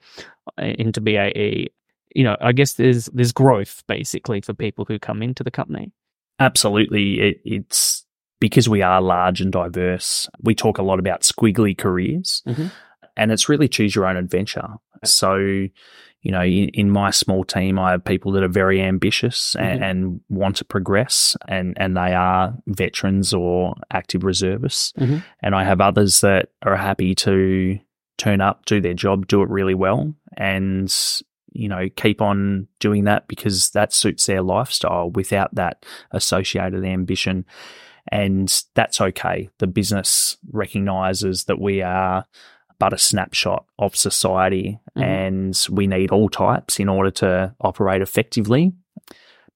uh, 0.58 0.62
into 0.62 1.00
BAE, 1.00 1.68
you 2.14 2.24
know, 2.24 2.36
I 2.40 2.52
guess 2.52 2.74
there's 2.74 3.06
there's 3.06 3.32
growth 3.32 3.82
basically 3.88 4.40
for 4.42 4.52
people 4.52 4.84
who 4.84 4.98
come 4.98 5.22
into 5.22 5.42
the 5.42 5.50
company. 5.50 5.92
Absolutely, 6.38 7.20
it, 7.20 7.40
it's 7.44 8.01
because 8.42 8.68
we 8.68 8.82
are 8.82 9.00
large 9.00 9.40
and 9.40 9.52
diverse, 9.52 10.28
we 10.40 10.52
talk 10.52 10.78
a 10.78 10.82
lot 10.82 10.98
about 10.98 11.20
squiggly 11.20 11.78
careers. 11.78 12.42
Mm-hmm. 12.44 12.66
And 13.16 13.30
it's 13.30 13.48
really 13.48 13.68
choose 13.68 13.94
your 13.94 14.04
own 14.04 14.16
adventure. 14.16 14.66
So, 15.04 15.36
you 15.36 15.70
know, 16.32 16.42
in, 16.42 16.68
in, 16.70 16.90
my 16.90 17.12
small 17.12 17.44
team, 17.44 17.78
I 17.78 17.92
have 17.92 18.04
people 18.04 18.32
that 18.32 18.42
are 18.42 18.48
very 18.48 18.82
ambitious 18.82 19.54
and, 19.54 19.74
mm-hmm. 19.78 19.82
and 19.84 20.20
want 20.28 20.56
to 20.56 20.64
progress, 20.64 21.36
and, 21.46 21.74
and 21.76 21.96
they 21.96 22.14
are 22.14 22.52
veterans 22.66 23.32
or 23.32 23.76
active 23.92 24.24
reservists. 24.24 24.92
Mm-hmm. 24.98 25.18
And 25.40 25.54
I 25.54 25.62
have 25.62 25.80
others 25.80 26.20
that 26.22 26.48
are 26.62 26.74
happy 26.74 27.14
to 27.14 27.78
turn 28.18 28.40
up, 28.40 28.66
do 28.66 28.80
their 28.80 28.94
job, 28.94 29.28
do 29.28 29.42
it 29.42 29.50
really 29.50 29.74
well, 29.74 30.12
and 30.36 30.92
you 31.52 31.68
know 31.68 31.88
keep 31.96 32.20
on 32.20 32.66
doing 32.80 33.04
that 33.04 33.28
because 33.28 33.70
that 33.70 33.92
suits 33.92 34.26
their 34.26 34.42
lifestyle 34.42 35.10
without 35.10 35.54
that 35.54 35.86
associated 36.10 36.84
ambition. 36.84 37.44
And 38.10 38.52
that's 38.74 39.00
okay. 39.00 39.48
The 39.58 39.66
business 39.66 40.36
recognizes 40.50 41.44
that 41.44 41.60
we 41.60 41.82
are 41.82 42.24
but 42.78 42.92
a 42.92 42.98
snapshot 42.98 43.64
of 43.78 43.94
society 43.94 44.80
mm-hmm. 44.96 45.02
and 45.02 45.66
we 45.70 45.86
need 45.86 46.10
all 46.10 46.28
types 46.28 46.80
in 46.80 46.88
order 46.88 47.12
to 47.12 47.54
operate 47.60 48.02
effectively. 48.02 48.72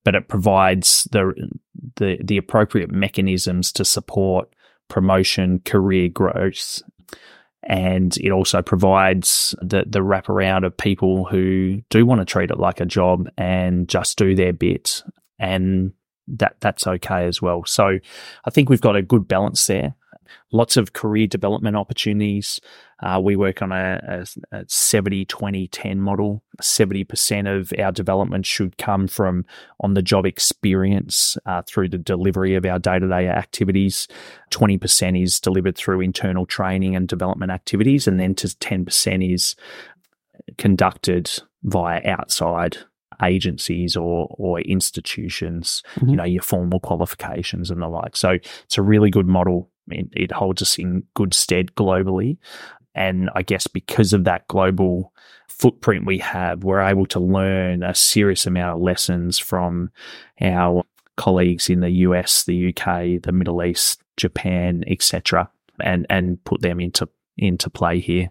But 0.05 0.15
it 0.15 0.29
provides 0.29 1.09
the, 1.11 1.33
the, 1.97 2.19
the 2.23 2.37
appropriate 2.37 2.93
mechanisms 2.93 3.73
to 3.73 3.85
support 3.85 4.55
promotion, 4.89 5.61
career 5.65 6.09
growth, 6.09 6.83
and 7.65 8.17
it 8.19 8.31
also 8.31 8.63
provides 8.63 9.55
the 9.61 9.85
the 9.87 9.99
wraparound 9.99 10.65
of 10.65 10.77
people 10.77 11.25
who 11.25 11.83
do 11.91 12.07
want 12.07 12.21
to 12.21 12.25
treat 12.25 12.51
it 12.51 12.59
like 12.59 12.81
a 12.81 12.87
job 12.87 13.29
and 13.37 13.89
just 13.89 14.17
do 14.17 14.37
their 14.37 14.53
bit 14.53 15.03
and 15.39 15.93
that 16.29 16.57
that's 16.61 16.87
okay 16.87 17.27
as 17.27 17.41
well. 17.41 17.65
So 17.65 17.99
I 18.45 18.51
think 18.51 18.69
we've 18.69 18.81
got 18.81 18.97
a 18.97 19.03
good 19.03 19.29
balance 19.29 19.67
there 19.67 19.95
lots 20.53 20.77
of 20.77 20.93
career 20.93 21.27
development 21.27 21.77
opportunities. 21.77 22.61
Uh, 23.03 23.21
we 23.23 23.37
work 23.37 23.63
on 23.63 23.73
a, 23.73 24.25
a, 24.53 24.57
a 24.57 24.65
70 24.67 25.25
20 25.27 25.69
10 25.69 26.01
model. 26.01 26.43
70% 26.63 27.61
of 27.61 27.73
our 27.79 27.93
development 27.93 28.47
should 28.47 28.79
come 28.79 29.07
from 29.07 29.45
on 29.81 29.95
the 29.95 30.03
job 30.03 30.25
experience 30.25 31.37
uh, 31.47 31.63
through 31.63 31.89
the 31.89 31.99
delivery 31.99 32.55
of 32.55 32.65
our 32.65 32.79
day 32.79 32.99
to 32.99 33.09
day 33.09 33.29
activities. 33.29 34.09
20% 34.51 35.23
is 35.23 35.41
delivered 35.41 35.77
through 35.77 36.01
internal 36.01 36.47
training 36.47 36.97
and 36.97 37.09
development 37.09 37.53
activities. 37.53 38.07
And 38.07 38.19
then 38.19 38.35
to 38.37 38.49
10% 38.49 39.35
is 39.35 39.57
conducted 40.57 41.31
via 41.63 42.01
outside 42.07 42.79
agencies 43.23 43.97
or 43.97 44.27
or 44.39 44.61
institutions, 44.61 45.83
mm-hmm. 45.97 46.11
you 46.11 46.17
know, 46.17 46.25
your 46.25 46.43
formal 46.43 46.81
qualifications 46.81 47.71
and 47.71 47.83
the 47.83 47.89
like. 47.89 48.17
So 48.17 48.39
it's 48.65 48.79
a 48.79 48.83
really 48.83 49.11
good 49.11 49.27
model 49.27 49.71
it, 49.91 50.09
it 50.13 50.33
holds 50.33 50.63
us 50.63 50.79
in 50.79 51.05
good 51.15 51.35
stead 51.35 51.75
globally. 51.75 52.39
And 52.95 53.31
I 53.35 53.43
guess 53.43 53.67
because 53.67 54.13
of 54.13 54.25
that 54.25 54.49
global 54.49 55.13
footprint 55.49 56.07
we 56.07 56.19
have, 56.19 56.65
we're 56.65 56.81
able 56.81 57.07
to 57.07 57.21
learn 57.21 57.83
a 57.83 57.95
serious 57.95 58.47
amount 58.47 58.77
of 58.77 58.83
lessons 58.83 59.39
from 59.39 59.91
our 60.41 60.83
colleagues 61.17 61.69
in 61.69 61.81
the 61.81 61.91
US, 61.91 62.45
the 62.45 62.69
UK, 62.69 63.23
the 63.23 63.33
Middle 63.33 63.63
East, 63.63 64.03
Japan, 64.17 64.83
etc., 64.87 65.51
and 65.81 66.07
and 66.09 66.43
put 66.45 66.63
them 66.63 66.81
into 66.81 67.09
into 67.37 67.69
play 67.69 68.01
here. 68.01 68.31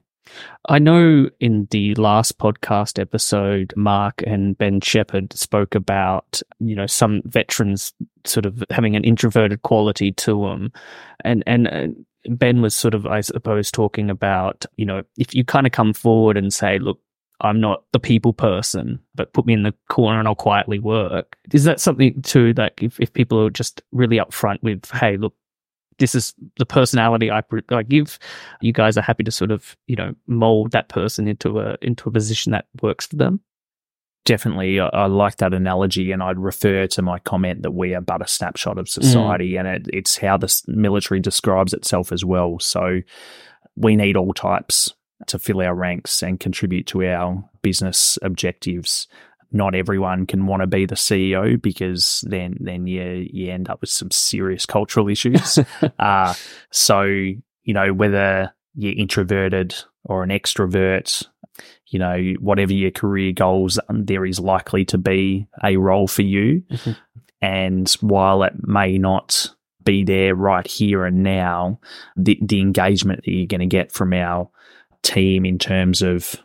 I 0.70 0.80
know 0.80 1.30
in 1.40 1.68
the 1.72 1.96
last 1.96 2.38
podcast 2.38 3.00
episode, 3.00 3.74
Mark 3.76 4.24
and 4.26 4.58
Ben 4.58 4.82
Shepherd 4.82 5.34
spoke 5.34 5.76
about, 5.76 6.42
you 6.60 6.76
know, 6.76 6.88
some 6.88 7.22
veterans 7.26 7.94
sort 8.26 8.46
of 8.46 8.64
having 8.70 8.96
an 8.96 9.04
introverted 9.04 9.62
quality 9.62 10.12
to 10.14 10.48
them. 10.48 10.72
And, 11.24 11.44
and, 11.46 11.68
uh, 11.68 11.88
Ben 12.28 12.62
was 12.62 12.76
sort 12.76 12.96
of, 12.96 13.06
I 13.06 13.22
suppose, 13.22 13.70
talking 13.70 14.10
about, 14.10 14.66
you 14.78 14.86
know, 14.86 15.04
if 15.18 15.36
you 15.36 15.44
kind 15.44 15.68
of 15.68 15.72
come 15.72 15.94
forward 15.94 16.38
and 16.38 16.52
say, 16.52 16.80
look, 16.80 17.00
I'm 17.42 17.60
not 17.60 17.84
the 17.92 18.00
people 18.00 18.34
person, 18.34 19.00
but 19.14 19.34
put 19.34 19.46
me 19.46 19.54
in 19.54 19.64
the 19.64 19.74
corner 19.90 20.20
and 20.20 20.28
I'll 20.28 20.36
quietly 20.36 20.80
work. 20.80 21.38
Is 21.54 21.66
that 21.66 21.80
something 21.80 22.22
too 22.22 22.54
like 22.54 22.82
if, 22.82 23.00
if 23.00 23.14
people 23.14 23.40
are 23.46 23.50
just 23.50 23.82
really 23.92 24.18
upfront 24.18 24.64
with, 24.64 24.90
hey, 24.92 25.18
look, 25.18 25.36
this 26.00 26.16
is 26.16 26.34
the 26.58 26.66
personality 26.66 27.32
I, 27.32 27.44
I 27.70 27.84
give. 27.84 28.20
You 28.62 28.74
guys 28.74 28.98
are 28.98 29.02
happy 29.02 29.24
to 29.24 29.32
sort 29.32 29.52
of 29.52 29.76
you 29.88 29.96
know 29.96 30.14
mold 30.28 30.72
that 30.72 30.90
person 30.90 31.28
into 31.28 31.60
a 31.60 31.78
into 31.82 32.10
a 32.10 32.12
position 32.12 32.52
that 32.52 32.66
works 32.82 33.08
for 33.08 33.16
them. 33.16 33.42
Definitely, 34.26 34.80
I, 34.80 34.88
I 34.88 35.06
like 35.06 35.38
that 35.38 35.54
analogy, 35.54 36.12
and 36.12 36.24
I'd 36.24 36.40
refer 36.40 36.88
to 36.88 37.02
my 37.02 37.20
comment 37.20 37.62
that 37.62 37.72
we 37.72 37.94
are 37.94 38.02
but 38.02 38.24
a 38.24 38.28
snapshot 38.28 38.78
of 38.78 38.90
society, 38.90 39.54
mm. 39.54 39.60
and 39.60 39.68
it, 39.68 39.88
it's 39.94 40.18
how 40.18 40.38
the 40.38 40.54
military 40.68 41.20
describes 41.20 41.74
itself 41.74 42.12
as 42.12 42.26
well. 42.26 42.60
So 42.60 43.02
we 43.76 43.96
need 43.96 44.18
all 44.18 44.34
types 44.34 44.94
to 45.28 45.40
fill 45.40 45.62
our 45.62 45.76
ranks 45.76 46.22
and 46.22 46.40
contribute 46.40 46.88
to 46.88 47.06
our 47.06 47.48
business 47.62 48.18
objectives 48.22 49.08
not 49.52 49.76
everyone 49.76 50.26
can 50.26 50.48
want 50.48 50.62
to 50.62 50.68
be 50.68 50.86
the 50.86 50.96
CEO 50.96 51.62
because 51.62 52.24
then 52.28 52.58
then 52.60 52.88
you 52.88 53.28
you 53.32 53.52
end 53.52 53.70
up 53.70 53.82
with 53.82 53.90
some 53.90 54.12
serious 54.12 54.66
cultural 54.66 55.10
issues. 55.10 55.60
uh, 56.00 56.34
so 56.72 57.04
you 57.04 57.74
know 57.74 57.94
whether 57.94 58.54
you're 58.76 58.98
introverted 58.98 59.76
or 60.04 60.24
an 60.24 60.30
extrovert, 60.30 61.26
you 61.88 62.00
know 62.00 62.34
whatever 62.40 62.74
your 62.74 62.92
career 62.92 63.32
goals, 63.32 63.80
there 63.90 64.26
is 64.26 64.40
likely 64.40 64.86
to 64.86 64.98
be 64.98 65.48
a 65.64 65.78
role 65.78 66.08
for 66.08 66.24
you. 66.24 66.64
Mm-hmm. 66.70 66.92
And 67.42 67.90
while 68.02 68.44
it 68.44 68.54
may 68.68 68.98
not 68.98 69.54
be 69.84 70.04
there 70.04 70.36
right 70.36 70.66
here 70.68 71.06
and 71.06 71.24
now, 71.24 71.80
the 72.18 72.40
the 72.42 72.60
engagement 72.60 73.24
that 73.24 73.32
you're 73.32 73.48
going 73.48 73.62
to 73.62 73.68
get 73.68 73.92
from 73.92 74.14
our 74.14 74.50
team 75.04 75.46
in 75.46 75.60
terms 75.60 76.02
of 76.02 76.36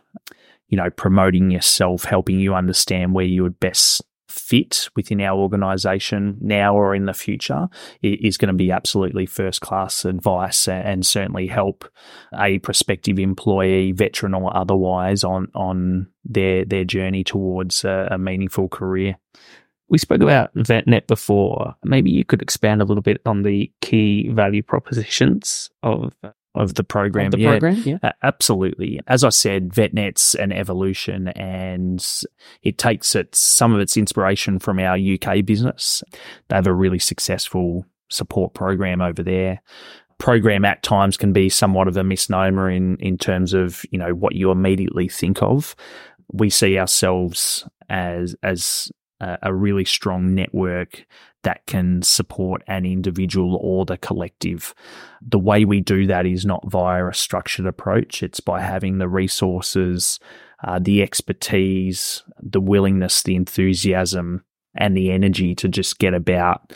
you 0.71 0.77
know, 0.77 0.89
promoting 0.89 1.51
yourself, 1.51 2.05
helping 2.05 2.39
you 2.39 2.55
understand 2.55 3.13
where 3.13 3.25
you 3.25 3.43
would 3.43 3.59
best 3.59 4.01
fit 4.29 4.89
within 4.95 5.19
our 5.19 5.37
organization 5.37 6.37
now 6.39 6.73
or 6.73 6.95
in 6.95 7.05
the 7.05 7.13
future 7.13 7.67
is 8.01 8.37
going 8.37 8.47
to 8.47 8.53
be 8.53 8.71
absolutely 8.71 9.25
first 9.25 9.59
class 9.59 10.05
advice 10.05 10.69
and 10.69 11.05
certainly 11.05 11.47
help 11.47 11.83
a 12.39 12.57
prospective 12.59 13.19
employee 13.19 13.91
veteran 13.91 14.33
or 14.33 14.55
otherwise 14.55 15.25
on 15.25 15.47
on 15.53 16.07
their 16.23 16.63
their 16.63 16.85
journey 16.85 17.25
towards 17.25 17.83
a, 17.83 18.07
a 18.11 18.17
meaningful 18.17 18.69
career 18.69 19.17
we 19.89 19.97
spoke 19.97 20.21
about 20.21 20.55
VetNet 20.55 21.05
before. 21.07 21.75
Maybe 21.83 22.11
you 22.11 22.23
could 22.23 22.41
expand 22.41 22.81
a 22.81 22.85
little 22.85 23.01
bit 23.01 23.19
on 23.25 23.43
the 23.43 23.69
key 23.81 24.29
value 24.29 24.63
propositions 24.63 25.69
of 25.83 26.13
of 26.55 26.75
the 26.75 26.83
program. 26.83 27.27
Of 27.27 27.31
the 27.33 27.39
yeah, 27.39 27.49
program, 27.49 27.83
yeah. 27.85 27.97
Uh, 28.03 28.11
absolutely. 28.23 28.99
As 29.07 29.23
I 29.23 29.29
said, 29.29 29.69
VetNet's 29.69 30.35
an 30.35 30.51
evolution 30.51 31.29
and 31.29 32.05
it 32.61 32.77
takes 32.77 33.15
its, 33.15 33.39
some 33.39 33.73
of 33.73 33.79
its 33.79 33.97
inspiration 33.97 34.59
from 34.59 34.79
our 34.79 34.97
UK 34.97 35.45
business. 35.45 36.03
They 36.49 36.55
have 36.55 36.67
a 36.67 36.73
really 36.73 36.99
successful 36.99 37.85
support 38.09 38.53
program 38.53 39.01
over 39.01 39.23
there. 39.23 39.61
Program 40.17 40.65
at 40.65 40.83
times 40.83 41.17
can 41.17 41.33
be 41.33 41.49
somewhat 41.49 41.87
of 41.87 41.97
a 41.97 42.03
misnomer 42.03 42.69
in, 42.69 42.97
in 42.97 43.17
terms 43.17 43.53
of, 43.53 43.83
you 43.89 43.97
know, 43.97 44.13
what 44.13 44.35
you 44.35 44.51
immediately 44.51 45.07
think 45.07 45.41
of. 45.41 45.75
We 46.31 46.49
see 46.49 46.77
ourselves 46.77 47.67
as, 47.89 48.35
as 48.43 48.91
a 49.41 49.53
really 49.53 49.85
strong 49.85 50.33
network 50.33 51.05
that 51.43 51.65
can 51.65 52.01
support 52.01 52.63
an 52.67 52.85
individual 52.85 53.57
or 53.61 53.85
the 53.85 53.97
collective. 53.97 54.73
The 55.21 55.39
way 55.39 55.65
we 55.65 55.81
do 55.81 56.07
that 56.07 56.25
is 56.25 56.45
not 56.45 56.69
via 56.69 57.07
a 57.07 57.13
structured 57.13 57.65
approach, 57.65 58.21
it's 58.21 58.39
by 58.39 58.61
having 58.61 58.97
the 58.97 59.07
resources, 59.07 60.19
uh, 60.63 60.79
the 60.79 61.01
expertise, 61.01 62.23
the 62.39 62.61
willingness, 62.61 63.23
the 63.23 63.35
enthusiasm, 63.35 64.43
and 64.75 64.95
the 64.95 65.11
energy 65.11 65.55
to 65.55 65.67
just 65.67 65.99
get 65.99 66.13
about 66.13 66.73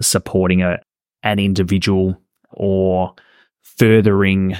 supporting 0.00 0.62
a, 0.62 0.80
an 1.22 1.38
individual 1.38 2.20
or 2.50 3.14
furthering 3.62 4.56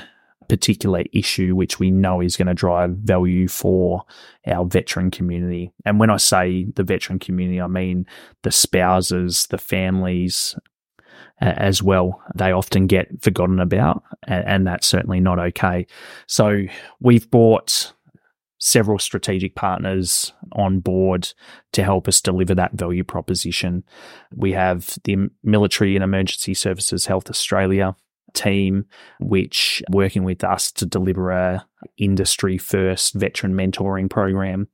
particular 0.49 1.05
issue 1.13 1.55
which 1.55 1.79
we 1.79 1.91
know 1.91 2.21
is 2.21 2.37
going 2.37 2.49
to 2.49 2.55
drive 2.55 2.91
value 2.91 3.49
for 3.49 4.05
our 4.47 4.65
veteran 4.65 5.11
community. 5.11 5.73
And 5.85 6.01
when 6.01 6.11
I 6.11 6.17
say 6.17 6.67
the 6.75 6.83
veteran 6.83 7.19
community, 7.19 7.61
I 7.61 7.67
mean 7.67 8.07
the 8.43 8.51
spouses, 8.51 9.47
the 9.51 9.59
families 9.59 10.57
as 11.41 11.83
well. 11.83 12.21
They 12.35 12.51
often 12.51 12.87
get 12.87 13.23
forgotten 13.23 13.61
about, 13.61 14.03
and 14.27 14.67
that's 14.67 14.87
certainly 14.87 15.21
not 15.21 15.39
okay. 15.39 15.87
So 16.27 16.65
we've 17.01 17.31
brought 17.31 17.93
several 18.59 18.99
strategic 18.99 19.55
partners 19.55 20.33
on 20.53 20.81
board 20.81 21.33
to 21.73 21.85
help 21.85 22.09
us 22.09 22.21
deliver 22.21 22.57
that 22.57 22.73
value 22.73 23.05
proposition. 23.05 23.85
We 24.35 24.53
have 24.53 24.99
the 25.05 25.29
Military 25.45 25.95
and 25.95 26.03
Emergency 26.03 26.55
Services 26.55 27.07
Health 27.07 27.31
Australia 27.31 27.95
team, 28.35 28.87
which 29.21 29.83
working 29.91 30.25
with 30.25 30.45
us 30.45 30.71
to 30.73 30.87
deliver 30.87 31.31
a 31.31 31.67
industry 31.97 32.59
first 32.59 33.15
veteran 33.15 33.55
mentoring 33.55 34.11
program. 34.11 34.69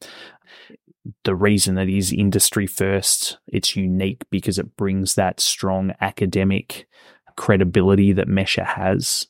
The 1.25 1.35
reason 1.35 1.77
it 1.77 1.89
is 1.89 2.13
industry 2.13 2.67
first, 2.67 3.39
it's 3.47 3.77
unique 3.77 4.25
because 4.31 4.59
it 4.59 4.77
brings 4.77 5.15
that 5.17 5.41
strong 5.41 5.93
academic 6.01 6.87
credibility 7.37 8.13
that 8.13 8.29
MESHA 8.29 8.65
has 8.65 9.27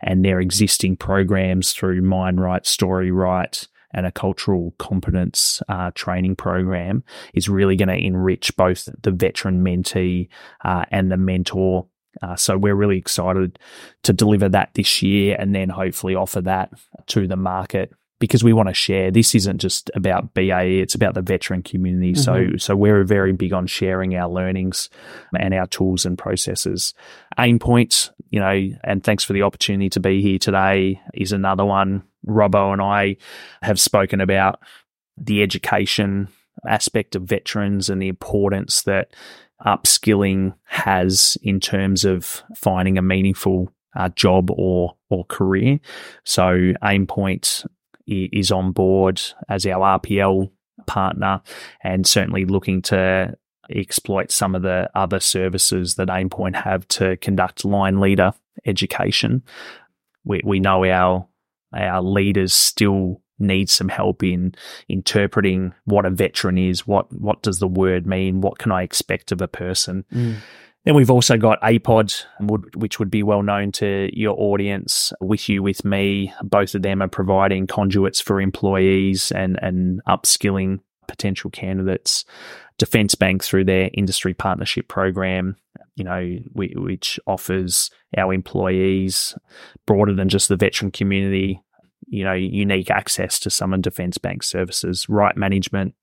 and 0.00 0.24
their 0.24 0.40
existing 0.40 0.96
programs 0.96 1.72
through 1.72 2.02
Mind 2.02 2.40
Right, 2.40 2.64
Story 2.66 3.10
Right, 3.10 3.66
and 3.92 4.06
a 4.06 4.12
cultural 4.12 4.74
competence 4.78 5.62
uh, 5.68 5.90
training 5.94 6.36
program 6.36 7.02
is 7.34 7.48
really 7.48 7.76
going 7.76 7.88
to 7.88 7.96
enrich 7.96 8.54
both 8.56 8.88
the 9.02 9.10
veteran 9.10 9.64
mentee 9.64 10.28
uh, 10.64 10.84
and 10.90 11.10
the 11.10 11.16
mentor. 11.16 11.86
Uh, 12.22 12.36
so 12.36 12.56
we're 12.56 12.74
really 12.74 12.98
excited 12.98 13.58
to 14.02 14.12
deliver 14.12 14.48
that 14.48 14.70
this 14.74 15.02
year 15.02 15.36
and 15.38 15.54
then 15.54 15.68
hopefully 15.68 16.14
offer 16.14 16.40
that 16.40 16.70
to 17.06 17.26
the 17.26 17.36
market 17.36 17.92
because 18.18 18.42
we 18.42 18.52
want 18.52 18.68
to 18.68 18.74
share. 18.74 19.10
This 19.10 19.34
isn't 19.34 19.58
just 19.58 19.90
about 19.94 20.32
BAE; 20.34 20.80
it's 20.80 20.94
about 20.94 21.14
the 21.14 21.22
veteran 21.22 21.62
community. 21.62 22.12
Mm-hmm. 22.12 22.52
So, 22.52 22.56
so 22.56 22.76
we're 22.76 23.04
very 23.04 23.32
big 23.32 23.52
on 23.52 23.66
sharing 23.66 24.16
our 24.16 24.28
learnings 24.28 24.88
and 25.38 25.52
our 25.52 25.66
tools 25.66 26.06
and 26.06 26.16
processes. 26.16 26.94
Aim 27.38 27.58
points, 27.58 28.10
you 28.30 28.40
know, 28.40 28.70
and 28.84 29.04
thanks 29.04 29.24
for 29.24 29.32
the 29.32 29.42
opportunity 29.42 29.90
to 29.90 30.00
be 30.00 30.22
here 30.22 30.38
today. 30.38 31.00
Is 31.14 31.32
another 31.32 31.64
one. 31.64 32.04
Robbo 32.26 32.72
and 32.72 32.82
I 32.82 33.18
have 33.62 33.78
spoken 33.78 34.20
about 34.20 34.60
the 35.16 35.42
education 35.42 36.28
aspect 36.68 37.14
of 37.14 37.22
veterans 37.22 37.88
and 37.88 38.00
the 38.00 38.08
importance 38.08 38.82
that 38.82 39.14
upskilling 39.64 40.54
has 40.64 41.38
in 41.42 41.60
terms 41.60 42.04
of 42.04 42.42
finding 42.54 42.98
a 42.98 43.02
meaningful 43.02 43.72
uh, 43.94 44.08
job 44.10 44.50
or 44.50 44.96
or 45.08 45.24
career. 45.26 45.80
So 46.24 46.72
Aimpoint 46.82 47.66
is 48.06 48.52
on 48.52 48.72
board 48.72 49.20
as 49.48 49.66
our 49.66 49.98
RPL 49.98 50.50
partner 50.86 51.42
and 51.82 52.06
certainly 52.06 52.44
looking 52.44 52.82
to 52.82 53.34
exploit 53.70 54.30
some 54.30 54.54
of 54.54 54.62
the 54.62 54.88
other 54.94 55.18
services 55.18 55.96
that 55.96 56.08
Aimpoint 56.08 56.54
have 56.56 56.86
to 56.88 57.16
conduct 57.16 57.64
line 57.64 57.98
leader 57.98 58.32
education. 58.64 59.42
We, 60.24 60.40
we 60.44 60.60
know 60.60 60.84
our 60.84 61.26
our 61.74 62.00
leaders 62.00 62.54
still 62.54 63.20
need 63.38 63.68
some 63.68 63.88
help 63.88 64.22
in 64.22 64.54
interpreting 64.88 65.74
what 65.84 66.06
a 66.06 66.10
veteran 66.10 66.58
is, 66.58 66.86
what 66.86 67.12
what 67.12 67.42
does 67.42 67.58
the 67.58 67.68
word 67.68 68.06
mean, 68.06 68.40
what 68.40 68.58
can 68.58 68.72
I 68.72 68.82
expect 68.82 69.32
of 69.32 69.40
a 69.40 69.48
person. 69.48 70.04
Mm. 70.12 70.36
Then 70.84 70.94
we've 70.94 71.10
also 71.10 71.36
got 71.36 71.60
APOD, 71.62 72.24
which 72.76 73.00
would 73.00 73.10
be 73.10 73.24
well 73.24 73.42
known 73.42 73.72
to 73.72 74.08
your 74.12 74.36
audience. 74.38 75.12
With 75.20 75.48
you, 75.48 75.60
with 75.60 75.84
me, 75.84 76.32
both 76.44 76.76
of 76.76 76.82
them 76.82 77.02
are 77.02 77.08
providing 77.08 77.66
conduits 77.66 78.20
for 78.20 78.40
employees 78.40 79.32
and, 79.32 79.58
and 79.60 80.00
upskilling 80.08 80.78
potential 81.08 81.50
candidates. 81.50 82.24
Defence 82.78 83.16
Bank 83.16 83.42
through 83.42 83.64
their 83.64 83.90
industry 83.94 84.32
partnership 84.32 84.86
program, 84.86 85.56
you 85.96 86.04
know, 86.04 86.38
we, 86.52 86.72
which 86.76 87.18
offers 87.26 87.90
our 88.16 88.32
employees 88.32 89.36
broader 89.86 90.14
than 90.14 90.28
just 90.28 90.48
the 90.48 90.56
veteran 90.56 90.92
community 90.92 91.60
you 92.06 92.24
know, 92.24 92.32
unique 92.32 92.90
access 92.90 93.38
to 93.40 93.50
some 93.50 93.72
of 93.72 93.82
Defence 93.82 94.18
Bank 94.18 94.42
services, 94.42 95.08
right 95.08 95.36
management 95.36 95.94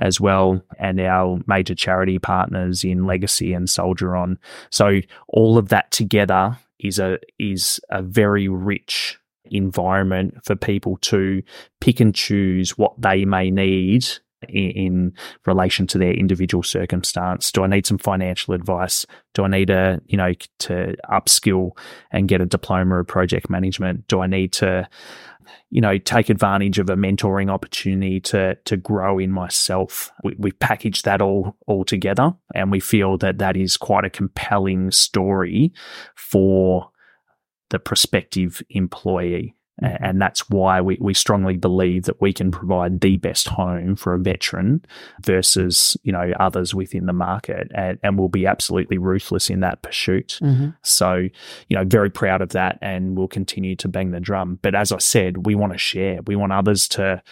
as 0.00 0.20
well, 0.20 0.62
and 0.78 1.00
our 1.00 1.40
major 1.46 1.74
charity 1.74 2.18
partners 2.18 2.84
in 2.84 3.06
Legacy 3.06 3.52
and 3.52 3.68
Soldier 3.68 4.16
On. 4.16 4.38
So 4.70 5.00
all 5.28 5.58
of 5.58 5.68
that 5.68 5.90
together 5.90 6.56
is 6.78 6.98
a 6.98 7.18
is 7.38 7.80
a 7.90 8.02
very 8.02 8.48
rich 8.48 9.18
environment 9.50 10.38
for 10.44 10.54
people 10.54 10.98
to 10.98 11.42
pick 11.80 12.00
and 12.00 12.14
choose 12.14 12.76
what 12.76 13.00
they 13.00 13.24
may 13.24 13.50
need 13.50 14.06
in, 14.48 14.70
in, 14.70 15.12
relation 15.46 15.86
to 15.88 15.98
their 15.98 16.12
individual 16.12 16.62
circumstance. 16.62 17.50
Do 17.50 17.64
I 17.64 17.66
need 17.66 17.86
some 17.86 17.98
financial 17.98 18.54
advice? 18.54 19.06
Do 19.34 19.44
I 19.44 19.48
need 19.48 19.70
a, 19.70 20.00
you 20.06 20.16
know, 20.16 20.32
to 20.60 20.94
upskill 21.10 21.72
and 22.12 22.28
get 22.28 22.40
a 22.40 22.46
diploma 22.46 23.00
of 23.00 23.06
project 23.06 23.50
management? 23.50 24.06
Do 24.06 24.20
I 24.20 24.26
need 24.26 24.52
to 24.54 24.88
you 25.70 25.80
know, 25.80 25.98
take 25.98 26.30
advantage 26.30 26.78
of 26.78 26.90
a 26.90 26.96
mentoring 26.96 27.50
opportunity 27.50 28.20
to 28.20 28.56
to 28.64 28.76
grow 28.76 29.18
in 29.18 29.30
myself. 29.30 30.10
We, 30.24 30.34
we 30.38 30.52
packaged 30.52 31.04
that 31.04 31.20
all 31.20 31.56
all 31.66 31.84
together, 31.84 32.34
and 32.54 32.70
we 32.70 32.80
feel 32.80 33.18
that 33.18 33.38
that 33.38 33.56
is 33.56 33.76
quite 33.76 34.04
a 34.04 34.10
compelling 34.10 34.90
story 34.90 35.72
for 36.14 36.90
the 37.70 37.78
prospective 37.78 38.62
employee. 38.70 39.54
And 39.80 40.20
that's 40.20 40.48
why 40.50 40.80
we, 40.80 40.98
we 41.00 41.14
strongly 41.14 41.56
believe 41.56 42.04
that 42.04 42.20
we 42.20 42.32
can 42.32 42.50
provide 42.50 43.00
the 43.00 43.16
best 43.16 43.48
home 43.48 43.94
for 43.94 44.14
a 44.14 44.18
veteran 44.18 44.84
versus, 45.22 45.96
you 46.02 46.12
know, 46.12 46.32
others 46.40 46.74
within 46.74 47.06
the 47.06 47.12
market. 47.12 47.70
And, 47.74 47.98
and 48.02 48.18
we'll 48.18 48.28
be 48.28 48.46
absolutely 48.46 48.98
ruthless 48.98 49.50
in 49.50 49.60
that 49.60 49.82
pursuit. 49.82 50.38
Mm-hmm. 50.42 50.70
So, 50.82 51.28
you 51.68 51.76
know, 51.76 51.84
very 51.84 52.10
proud 52.10 52.42
of 52.42 52.50
that 52.50 52.78
and 52.82 53.16
we'll 53.16 53.28
continue 53.28 53.76
to 53.76 53.88
bang 53.88 54.10
the 54.10 54.20
drum. 54.20 54.58
But 54.62 54.74
as 54.74 54.90
I 54.90 54.98
said, 54.98 55.46
we 55.46 55.54
want 55.54 55.72
to 55.72 55.78
share. 55.78 56.20
We 56.26 56.36
want 56.36 56.52
others 56.52 56.88
to 56.88 57.22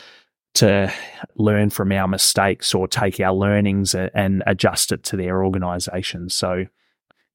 to 0.55 0.91
learn 1.37 1.69
from 1.69 1.93
our 1.93 2.09
mistakes 2.09 2.75
or 2.75 2.89
take 2.89 3.21
our 3.21 3.35
learnings 3.35 3.95
and 3.95 4.43
adjust 4.47 4.91
it 4.91 5.03
to 5.03 5.15
their 5.15 5.45
organization. 5.45 6.31
So 6.31 6.65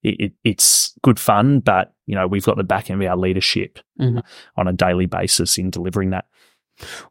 it, 0.04 0.20
it, 0.20 0.34
it's 0.44 0.94
good 1.04 1.20
fun, 1.20 1.60
but 1.60 1.94
you 2.06 2.16
know 2.16 2.28
we've 2.28 2.46
got 2.46 2.58
the 2.58 2.64
backing 2.64 2.96
of 2.96 3.10
our 3.10 3.18
leadership 3.18 3.80
mm-hmm. 4.00 4.20
on 4.58 4.68
a 4.68 4.74
daily 4.74 5.06
basis 5.06 5.58
in 5.58 5.70
delivering 5.70 6.12
that. 6.12 6.26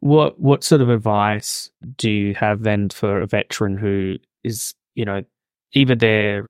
What 0.00 0.40
what 0.40 0.64
sort 0.64 0.80
of 0.80 0.88
advice 0.88 1.70
do 1.96 2.10
you 2.10 2.34
have 2.34 2.62
then 2.62 2.88
for 2.88 3.20
a 3.20 3.26
veteran 3.26 3.76
who 3.76 4.16
is 4.42 4.74
you 4.94 5.04
know 5.04 5.22
either 5.72 5.94
they're 5.94 6.46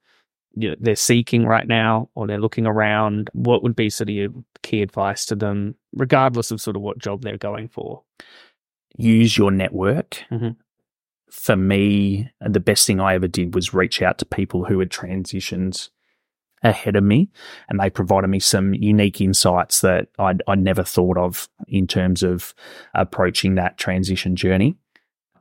you 0.55 0.71
know, 0.71 0.77
they're 0.81 0.97
seeking 0.97 1.45
right 1.45 1.69
now 1.69 2.09
or 2.15 2.27
they're 2.27 2.41
looking 2.41 2.67
around? 2.67 3.31
What 3.33 3.63
would 3.63 3.77
be 3.77 3.91
sort 3.91 4.09
of 4.09 4.15
your 4.15 4.31
key 4.63 4.83
advice 4.83 5.27
to 5.27 5.37
them, 5.37 5.77
regardless 5.93 6.51
of 6.51 6.61
sort 6.61 6.77
of 6.77 6.83
what 6.83 6.99
job 6.99 7.23
they're 7.23 7.39
going 7.39 7.69
for? 7.69 8.03
Use 8.97 9.39
your 9.39 9.51
network. 9.51 10.23
Mm-hmm 10.31 10.51
for 11.31 11.57
me, 11.57 12.31
the 12.41 12.61
best 12.61 12.87
thing 12.87 13.01
I 13.01 13.15
ever 13.15 13.29
did 13.29 13.55
was 13.55 13.73
reach 13.73 14.03
out 14.03 14.19
to 14.19 14.25
people 14.25 14.65
who 14.65 14.79
had 14.81 14.91
transitioned 14.91 15.89
ahead 16.63 16.97
of 16.97 17.05
me 17.05 17.31
and 17.69 17.81
they 17.81 17.91
provided 17.91 18.29
me 18.29 18.39
some 18.39 18.75
unique 18.75 19.21
insights 19.21 19.81
that 19.81 20.09
I'd, 20.19 20.43
I'd 20.47 20.59
never 20.59 20.83
thought 20.83 21.17
of 21.17 21.49
in 21.69 21.87
terms 21.87 22.23
of 22.23 22.55
approaching 22.95 23.55
that 23.55 23.79
transition 23.79 24.37
journey. 24.37 24.77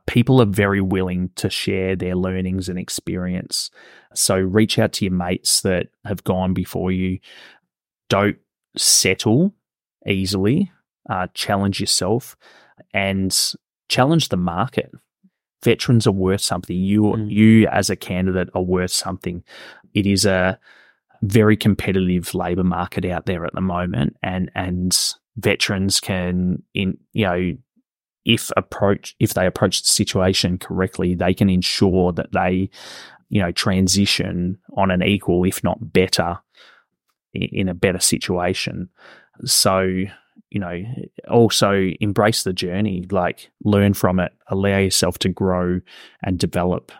People 0.06 0.40
are 0.40 0.46
very 0.46 0.80
willing 0.80 1.30
to 1.36 1.50
share 1.50 1.94
their 1.94 2.16
learnings 2.16 2.68
and 2.68 2.78
experience. 2.78 3.70
So 4.14 4.36
reach 4.36 4.78
out 4.78 4.92
to 4.94 5.04
your 5.04 5.14
mates 5.14 5.60
that 5.60 5.88
have 6.04 6.24
gone 6.24 6.54
before 6.54 6.90
you. 6.90 7.18
Don't 8.08 8.38
settle 8.76 9.54
easily. 10.06 10.72
Uh, 11.08 11.26
challenge 11.34 11.80
yourself 11.80 12.36
and 12.92 13.36
challenge 13.88 14.28
the 14.28 14.36
market 14.36 14.90
veterans 15.62 16.06
are 16.06 16.12
worth 16.12 16.40
something. 16.40 16.76
You 16.76 17.02
mm. 17.02 17.30
you 17.30 17.66
as 17.68 17.90
a 17.90 17.96
candidate 17.96 18.48
are 18.54 18.62
worth 18.62 18.92
something. 18.92 19.42
It 19.94 20.06
is 20.06 20.24
a 20.24 20.58
very 21.22 21.56
competitive 21.56 22.34
labour 22.34 22.64
market 22.64 23.04
out 23.04 23.26
there 23.26 23.44
at 23.44 23.54
the 23.54 23.60
moment, 23.60 24.16
and 24.22 24.50
and 24.54 24.96
veterans 25.36 26.00
can 26.00 26.62
in 26.74 26.98
you 27.12 27.24
know 27.24 27.56
if 28.24 28.50
approach 28.56 29.16
if 29.18 29.34
they 29.34 29.46
approach 29.46 29.82
the 29.82 29.88
situation 29.88 30.58
correctly, 30.58 31.14
they 31.14 31.34
can 31.34 31.50
ensure 31.50 32.12
that 32.12 32.32
they 32.32 32.70
you 33.28 33.40
know 33.40 33.52
transition 33.52 34.58
on 34.76 34.90
an 34.90 35.02
equal, 35.02 35.44
if 35.44 35.62
not 35.62 35.92
better, 35.92 36.38
in 37.32 37.68
a 37.68 37.74
better 37.74 38.00
situation. 38.00 38.88
So 39.44 40.04
you 40.50 40.58
know, 40.58 40.82
also 41.30 41.90
embrace 42.00 42.42
the 42.42 42.52
journey, 42.52 43.06
like 43.10 43.50
learn 43.64 43.94
from 43.94 44.18
it, 44.18 44.32
allow 44.48 44.78
yourself 44.78 45.18
to 45.20 45.28
grow 45.28 45.80
and 46.22 46.38
develop 46.38 46.92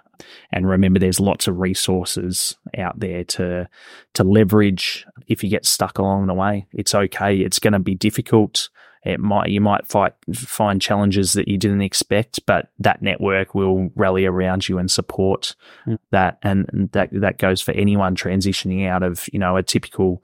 and 0.53 0.69
remember, 0.69 0.99
there's 0.99 1.21
lots 1.21 1.47
of 1.49 1.59
resources 1.59 2.57
out 2.77 2.99
there 2.99 3.25
to 3.25 3.69
to 4.15 4.25
leverage. 4.25 5.07
If 5.27 5.43
you 5.43 5.51
get 5.51 5.67
stuck 5.67 5.99
along 5.99 6.27
the 6.27 6.35
way, 6.35 6.67
it's 6.73 6.95
okay. 6.95 7.39
It's 7.39 7.59
going 7.59 7.73
to 7.73 7.79
be 7.79 7.95
difficult. 7.95 8.69
It 9.05 9.19
might 9.19 9.49
you 9.49 9.61
might 9.61 9.87
fight 9.87 10.13
find 10.35 10.81
challenges 10.81 11.33
that 11.33 11.49
you 11.49 11.57
didn't 11.57 11.81
expect, 11.81 12.41
but 12.45 12.71
that 12.79 13.01
network 13.01 13.55
will 13.55 13.91
rally 13.95 14.27
around 14.27 14.69
you 14.69 14.79
and 14.79 14.91
support 14.91 15.57
mm. 15.87 15.99
that. 16.11 16.39
And 16.43 16.91
that 16.93 17.09
that 17.13 17.39
goes 17.39 17.63
for 17.63 17.73
anyone 17.73 18.15
transitioning 18.15 18.87
out 18.87 19.03
of 19.03 19.27
you 19.33 19.39
know 19.39 19.57
a 19.57 19.63
typical 19.63 20.23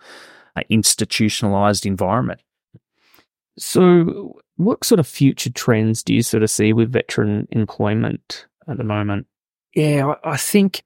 uh, 0.56 0.62
institutionalized 0.68 1.86
environment. 1.86 2.40
So, 3.58 4.40
what 4.56 4.84
sort 4.84 5.00
of 5.00 5.06
future 5.06 5.50
trends 5.50 6.02
do 6.02 6.14
you 6.14 6.22
sort 6.22 6.42
of 6.42 6.50
see 6.50 6.72
with 6.72 6.92
veteran 6.92 7.48
employment 7.50 8.46
at 8.68 8.76
the 8.76 8.84
moment? 8.84 9.26
Yeah, 9.76 10.14
I 10.24 10.38
think 10.38 10.82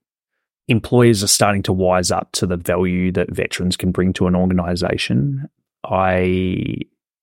employers 0.66 1.22
are 1.22 1.28
starting 1.28 1.62
to 1.62 1.72
wise 1.72 2.10
up 2.10 2.32
to 2.32 2.46
the 2.46 2.56
value 2.56 3.12
that 3.12 3.30
veterans 3.30 3.76
can 3.76 3.92
bring 3.92 4.12
to 4.14 4.26
an 4.26 4.34
organization. 4.34 5.48
I 5.84 6.76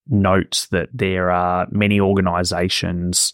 note 0.08 0.68
that 0.72 0.88
there 0.94 1.30
are 1.30 1.68
many 1.70 2.00
organizations 2.00 3.34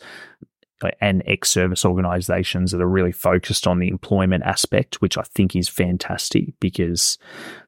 uh, 0.82 0.90
and 1.00 1.22
ex 1.28 1.52
service 1.52 1.86
organizations 1.86 2.72
that 2.72 2.82
are 2.82 2.90
really 2.90 3.12
focused 3.12 3.68
on 3.68 3.78
the 3.78 3.88
employment 3.88 4.44
aspect, 4.46 5.00
which 5.00 5.16
I 5.16 5.24
think 5.36 5.56
is 5.56 5.70
fantastic 5.70 6.60
because 6.60 7.20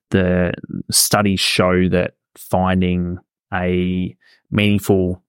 the 0.10 0.52
studies 0.90 1.40
show 1.40 1.88
that 1.90 2.16
finding 2.36 3.20
a 3.54 4.18
meaningful 4.50 5.22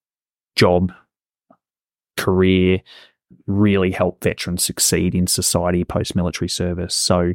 job, 0.56 0.92
career, 2.16 2.80
really 3.46 3.90
help 3.90 4.22
veterans 4.22 4.62
succeed 4.62 5.14
in 5.14 5.26
society 5.26 5.84
post 5.84 6.16
military 6.16 6.48
service. 6.48 6.94
So 6.94 7.34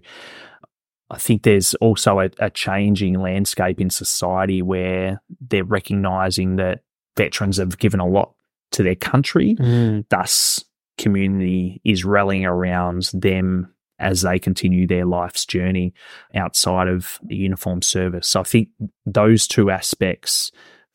I 1.09 1.17
think 1.17 1.43
there's 1.43 1.73
also 1.75 2.19
a, 2.19 2.29
a, 2.39 2.49
changing 2.49 3.19
landscape 3.19 3.81
in 3.81 3.89
society 3.89 4.61
where 4.61 5.21
they're 5.49 5.65
recognizing 5.65 6.55
that 6.55 6.83
veterans 7.17 7.57
have 7.57 7.77
given 7.77 7.99
a 7.99 8.07
lot 8.07 8.33
to 8.71 8.83
their 8.83 8.95
country. 8.95 9.55
Mm. 9.55 10.05
Thus, 10.09 10.63
community 10.97 11.81
is 11.83 12.05
rallying 12.05 12.45
around 12.45 13.09
them 13.13 13.73
as 13.99 14.21
they 14.21 14.39
continue 14.39 14.87
their 14.87 15.05
life's 15.05 15.45
journey 15.45 15.93
outside 16.33 16.87
of 16.87 17.19
the 17.23 17.35
uniform 17.35 17.81
service. 17.81 18.27
So 18.27 18.39
I 18.39 18.43
think 18.43 18.69
those 19.05 19.47
two 19.47 19.69
aspects 19.69 20.51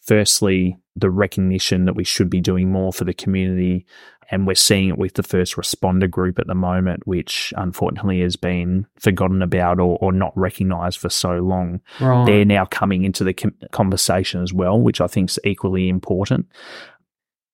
firstly, 0.07 0.79
the 0.95 1.11
recognition 1.11 1.85
that 1.85 1.95
we 1.95 2.05
should 2.05 2.31
be 2.31 2.41
doing 2.41 2.71
more 2.71 2.93
for 2.93 3.05
the 3.05 3.13
community. 3.13 3.85
And 4.31 4.47
we're 4.47 4.55
seeing 4.55 4.89
it 4.89 4.99
with 4.99 5.15
the 5.15 5.23
first 5.23 5.55
responder 5.55 6.11
group 6.11 6.39
at 6.39 6.49
the 6.49 6.55
moment, 6.55 7.07
which 7.07 7.53
unfortunately 7.57 8.21
has 8.23 8.35
been 8.37 8.87
forgotten 8.99 9.41
about 9.41 9.79
or, 9.79 9.99
or 10.01 10.13
not 10.13 10.33
recognized 10.37 10.99
for 10.99 11.09
so 11.09 11.39
long. 11.39 11.81
Right. 12.01 12.27
They're 12.27 12.45
now 12.45 12.65
coming 12.65 13.05
into 13.05 13.23
the 13.23 13.35
com- 13.35 13.55
conversation 13.71 14.43
as 14.43 14.53
well, 14.53 14.81
which 14.81 15.01
I 15.01 15.07
think 15.07 15.31
is 15.31 15.39
equally 15.45 15.89
important. 15.89 16.47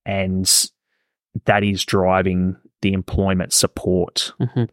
And 0.06 0.50
that 1.44 1.62
is 1.62 1.84
driving 1.84 2.56
the 2.80 2.92
employment 2.94 3.52
support 3.52 4.32
Mhm. 4.40 4.68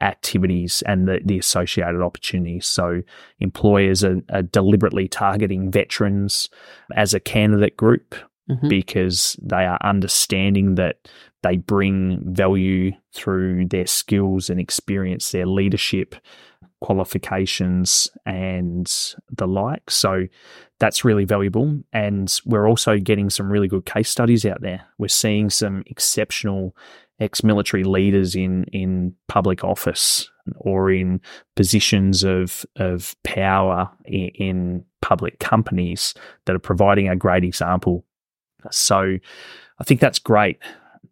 activities 0.00 0.82
and 0.86 1.08
the, 1.08 1.20
the 1.24 1.38
associated 1.38 2.00
opportunities. 2.02 2.66
So 2.66 3.02
employers 3.40 4.04
are, 4.04 4.20
are 4.30 4.42
deliberately 4.42 5.08
targeting 5.08 5.70
veterans 5.70 6.48
as 6.94 7.14
a 7.14 7.20
candidate 7.20 7.76
group 7.76 8.14
Mhm. 8.50 8.68
because 8.68 9.36
they 9.42 9.64
are 9.64 9.78
understanding 9.82 10.74
that 10.74 11.08
they 11.42 11.56
bring 11.56 12.22
value 12.34 12.92
through 13.14 13.66
their 13.68 13.86
skills 13.86 14.50
and 14.50 14.58
experience, 14.60 15.30
their 15.30 15.46
leadership 15.46 16.14
qualifications 16.80 18.10
and 18.26 19.14
the 19.30 19.46
like. 19.46 19.90
So 19.90 20.26
that's 20.78 21.04
really 21.04 21.24
valuable. 21.24 21.80
And 21.92 22.32
we're 22.44 22.68
also 22.68 22.98
getting 22.98 23.30
some 23.30 23.50
really 23.50 23.68
good 23.68 23.86
case 23.86 24.10
studies 24.10 24.44
out 24.44 24.60
there. 24.60 24.82
We're 24.98 25.08
seeing 25.08 25.48
some 25.50 25.82
exceptional 25.86 26.76
ex-military 27.20 27.84
leaders 27.84 28.34
in 28.34 28.64
in 28.72 29.14
public 29.28 29.62
office 29.62 30.28
or 30.56 30.90
in 30.90 31.20
positions 31.54 32.24
of 32.24 32.66
of 32.76 33.14
power 33.22 33.88
in, 34.06 34.28
in 34.34 34.84
public 35.02 35.38
companies 35.38 36.14
that 36.46 36.56
are 36.56 36.60
providing 36.70 37.08
a 37.08 37.16
great 37.16 37.44
example. 37.44 38.04
So 38.70 39.18
I 39.78 39.84
think 39.84 40.00
that's 40.00 40.18
great. 40.18 40.58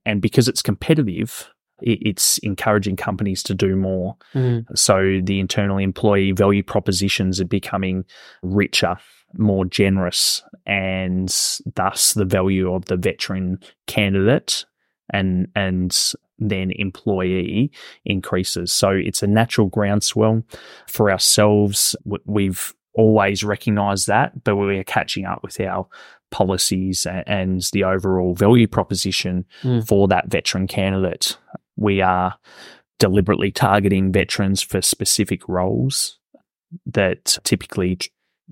And 0.07 0.23
because 0.23 0.49
it's 0.49 0.63
competitive, 0.63 1.51
it's 1.83 2.39
encouraging 2.39 2.97
companies 2.97 3.43
to 3.45 3.55
do 3.55 3.77
more. 3.77 4.17
Mm. 4.35 4.67
So 4.77 5.21
the 5.23 5.41
internal 5.41 5.79
employee 5.79 6.33
value 6.33 6.63
propositions 6.63 7.41
are 7.41 7.47
becoming 7.47 8.05
richer, 8.43 8.97
more 9.35 9.65
generous, 9.65 10.43
and 10.67 11.29
thus 11.75 12.13
the 12.15 12.25
value 12.25 12.73
of 12.73 12.87
the 12.87 12.97
veteran 12.97 13.59
candidate 13.87 14.65
and 15.13 15.49
and 15.55 16.15
then 16.39 16.73
employee 16.77 17.71
increases. 18.05 18.73
So 18.73 18.91
it's 18.91 19.23
a 19.23 19.27
natural 19.27 19.67
groundswell 19.67 20.43
for 20.87 21.11
ourselves. 21.11 21.95
We've 22.25 22.75
always 22.95 23.45
recognized 23.45 24.07
that, 24.07 24.43
but 24.43 24.57
we're 24.57 24.85
catching 24.85 25.27
up 25.27 25.43
with 25.43 25.61
our 25.61 25.87
policies 26.31 27.07
and 27.27 27.63
the 27.73 27.85
overall 27.85 28.35
value 28.35 28.67
proposition 28.69 29.45
Mm. 29.63 29.87
for 29.87 30.09
that 30.09 30.29
veteran 30.29 30.67
candidate. 30.67 31.37
We 31.77 32.01
are 32.01 32.37
deliberately 32.99 33.51
targeting 33.51 34.13
veterans 34.13 34.63
for 34.63 34.81
specific 34.83 35.49
roles 35.49 36.19
that 36.87 37.39
typically 37.45 37.99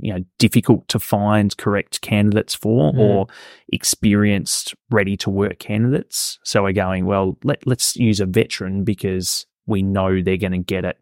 you 0.00 0.12
know 0.14 0.24
difficult 0.38 0.86
to 0.88 0.98
find 0.98 1.56
correct 1.56 2.00
candidates 2.02 2.54
for 2.54 2.92
Mm. 2.92 2.98
or 2.98 3.26
experienced 3.72 4.74
ready 4.90 5.16
to 5.16 5.30
work 5.30 5.58
candidates 5.58 6.38
so 6.44 6.62
we're 6.62 6.72
going 6.72 7.04
well 7.06 7.36
let, 7.42 7.66
let's 7.66 7.96
use 7.96 8.20
a 8.20 8.26
veteran 8.26 8.84
because 8.84 9.46
we 9.68 9.82
know 9.82 10.20
they're 10.20 10.36
going 10.36 10.52
to 10.52 10.58
get 10.58 10.84
it 10.84 10.96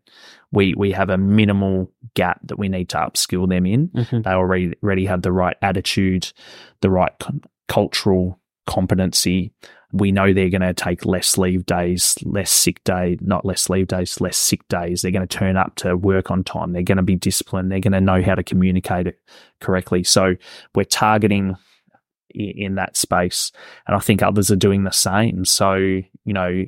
we 0.53 0.75
we 0.77 0.93
have 0.93 1.11
a 1.11 1.17
minimal 1.19 1.91
gap 2.15 2.41
that 2.45 2.59
we 2.59 2.69
need 2.69 2.89
to 2.91 2.97
upskill 2.99 3.49
them 3.49 3.65
in 3.67 3.89
Mhm. 3.89 4.25
they 4.25 4.31
already 4.31 4.73
already 4.83 5.07
have 5.07 5.23
the 5.23 5.33
right 5.33 5.57
attitude, 5.63 6.33
the 6.83 6.91
right 6.91 7.13
c- 7.23 7.41
cultural 7.69 8.39
competency. 8.67 9.53
We 9.93 10.11
know 10.13 10.33
they're 10.33 10.51
going 10.51 10.61
to 10.63 10.75
take 10.75 11.07
less 11.07 11.39
leave 11.39 11.65
days, 11.67 12.17
less 12.25 12.51
sick 12.51 12.83
day, 12.85 13.17
not 13.21 13.45
less 13.45 13.71
leave 13.71 13.87
days, 13.87 14.21
less 14.21 14.37
sick 14.37 14.67
days. 14.69 15.03
They're 15.03 15.13
going 15.13 15.27
to 15.27 15.39
turn 15.39 15.57
up 15.57 15.77
to 15.77 15.97
work 15.97 16.31
on 16.31 16.43
time. 16.45 16.73
They're 16.73 16.83
going 16.83 16.97
to 16.97 17.03
be 17.05 17.15
disciplined. 17.17 17.71
They're 17.71 17.81
going 17.81 17.93
to 17.93 18.01
know 18.01 18.21
how 18.23 18.35
to 18.35 18.43
communicate 18.43 19.07
it 19.07 19.19
correctly. 19.61 20.03
So 20.05 20.35
we're 20.75 20.85
targeting 20.85 21.57
in 22.31 22.75
that 22.75 22.97
space, 22.97 23.53
and 23.87 23.97
I 23.97 24.01
think 24.01 24.23
others 24.23 24.51
are 24.51 24.57
doing 24.57 24.85
the 24.85 24.91
same. 24.93 25.45
So 25.45 25.75
you 25.77 26.33
know, 26.33 26.65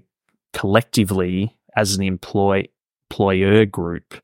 collectively 0.52 1.56
as 1.78 1.94
an 1.96 2.02
employ 2.02 2.66
employer 3.10 3.64
group, 3.64 4.20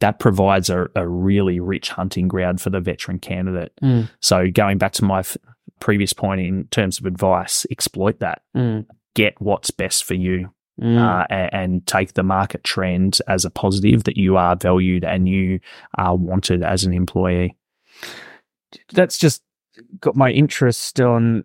that 0.00 0.18
provides 0.18 0.68
a, 0.70 0.88
a 0.96 1.06
really 1.06 1.60
rich 1.60 1.90
hunting 1.90 2.26
ground 2.26 2.60
for 2.60 2.70
the 2.70 2.80
veteran 2.80 3.18
candidate. 3.18 3.72
Mm. 3.82 4.10
So 4.20 4.50
going 4.50 4.78
back 4.78 4.92
to 4.94 5.04
my 5.04 5.20
f- 5.20 5.36
previous 5.78 6.12
point 6.12 6.40
in 6.40 6.64
terms 6.70 6.98
of 6.98 7.06
advice, 7.06 7.66
exploit 7.70 8.18
that. 8.20 8.42
Mm. 8.56 8.86
Get 9.14 9.40
what's 9.40 9.70
best 9.70 10.04
for 10.04 10.14
you 10.14 10.50
Mm. 10.80 10.96
uh, 10.98 11.26
a- 11.30 11.54
and 11.54 11.86
take 11.86 12.14
the 12.14 12.22
market 12.22 12.64
trend 12.64 13.18
as 13.28 13.44
a 13.44 13.50
positive 13.50 14.04
that 14.04 14.16
you 14.16 14.38
are 14.38 14.56
valued 14.56 15.04
and 15.04 15.28
you 15.28 15.60
are 15.98 16.16
wanted 16.16 16.62
as 16.62 16.84
an 16.84 16.94
employee. 16.94 17.54
that's 18.92 19.18
just 19.18 19.42
got 20.00 20.16
my 20.16 20.30
interest 20.30 21.00
on 21.00 21.44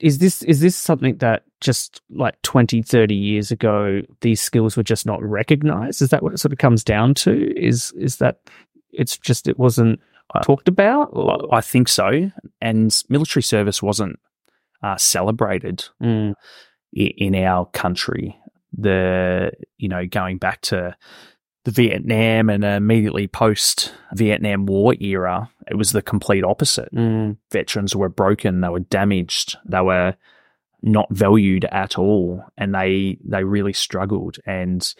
is 0.00 0.18
this 0.18 0.42
is 0.42 0.60
this 0.60 0.76
something 0.76 1.16
that 1.18 1.42
just 1.60 2.00
like 2.10 2.40
20 2.42 2.82
30 2.82 3.14
years 3.14 3.50
ago 3.50 4.00
these 4.20 4.40
skills 4.40 4.76
were 4.76 4.82
just 4.82 5.06
not 5.06 5.22
recognized 5.22 6.02
is 6.02 6.10
that 6.10 6.22
what 6.22 6.32
it 6.32 6.38
sort 6.38 6.52
of 6.52 6.58
comes 6.58 6.84
down 6.84 7.14
to 7.14 7.52
is 7.56 7.92
is 7.98 8.16
that 8.16 8.38
it's 8.92 9.18
just 9.18 9.48
it 9.48 9.58
wasn't 9.58 9.98
Uh, 10.34 10.40
talked 10.40 10.68
about 10.68 11.08
or? 11.12 11.52
I 11.54 11.58
I 11.58 11.60
think 11.60 11.88
so. 11.88 12.30
And 12.60 13.02
military 13.08 13.42
service 13.42 13.82
wasn't 13.82 14.16
uh, 14.82 14.96
celebrated 14.96 15.84
Mm, 16.00 16.34
in 16.92 17.34
our 17.34 17.66
country. 17.72 18.36
The 18.72 19.50
you 19.78 19.88
know 19.88 20.06
going 20.06 20.38
back 20.38 20.60
to 20.62 20.96
the 21.64 21.70
Vietnam 21.70 22.50
and 22.50 22.64
immediately 22.64 23.28
post 23.28 23.92
Vietnam 24.14 24.66
War 24.66 24.94
era, 25.00 25.50
it 25.70 25.76
was 25.76 25.92
the 25.92 26.02
complete 26.02 26.44
opposite. 26.44 26.92
mm, 26.92 27.36
Veterans 27.52 27.94
were 27.94 28.08
broken, 28.08 28.60
they 28.60 28.68
were 28.68 28.80
damaged, 28.80 29.56
they 29.64 29.80
were 29.80 30.16
not 30.82 31.06
valued 31.10 31.64
at 31.66 31.96
all, 31.96 32.44
and 32.58 32.74
they 32.74 33.16
they 33.24 33.44
really 33.44 33.72
struggled. 33.72 34.38
And 34.44 34.92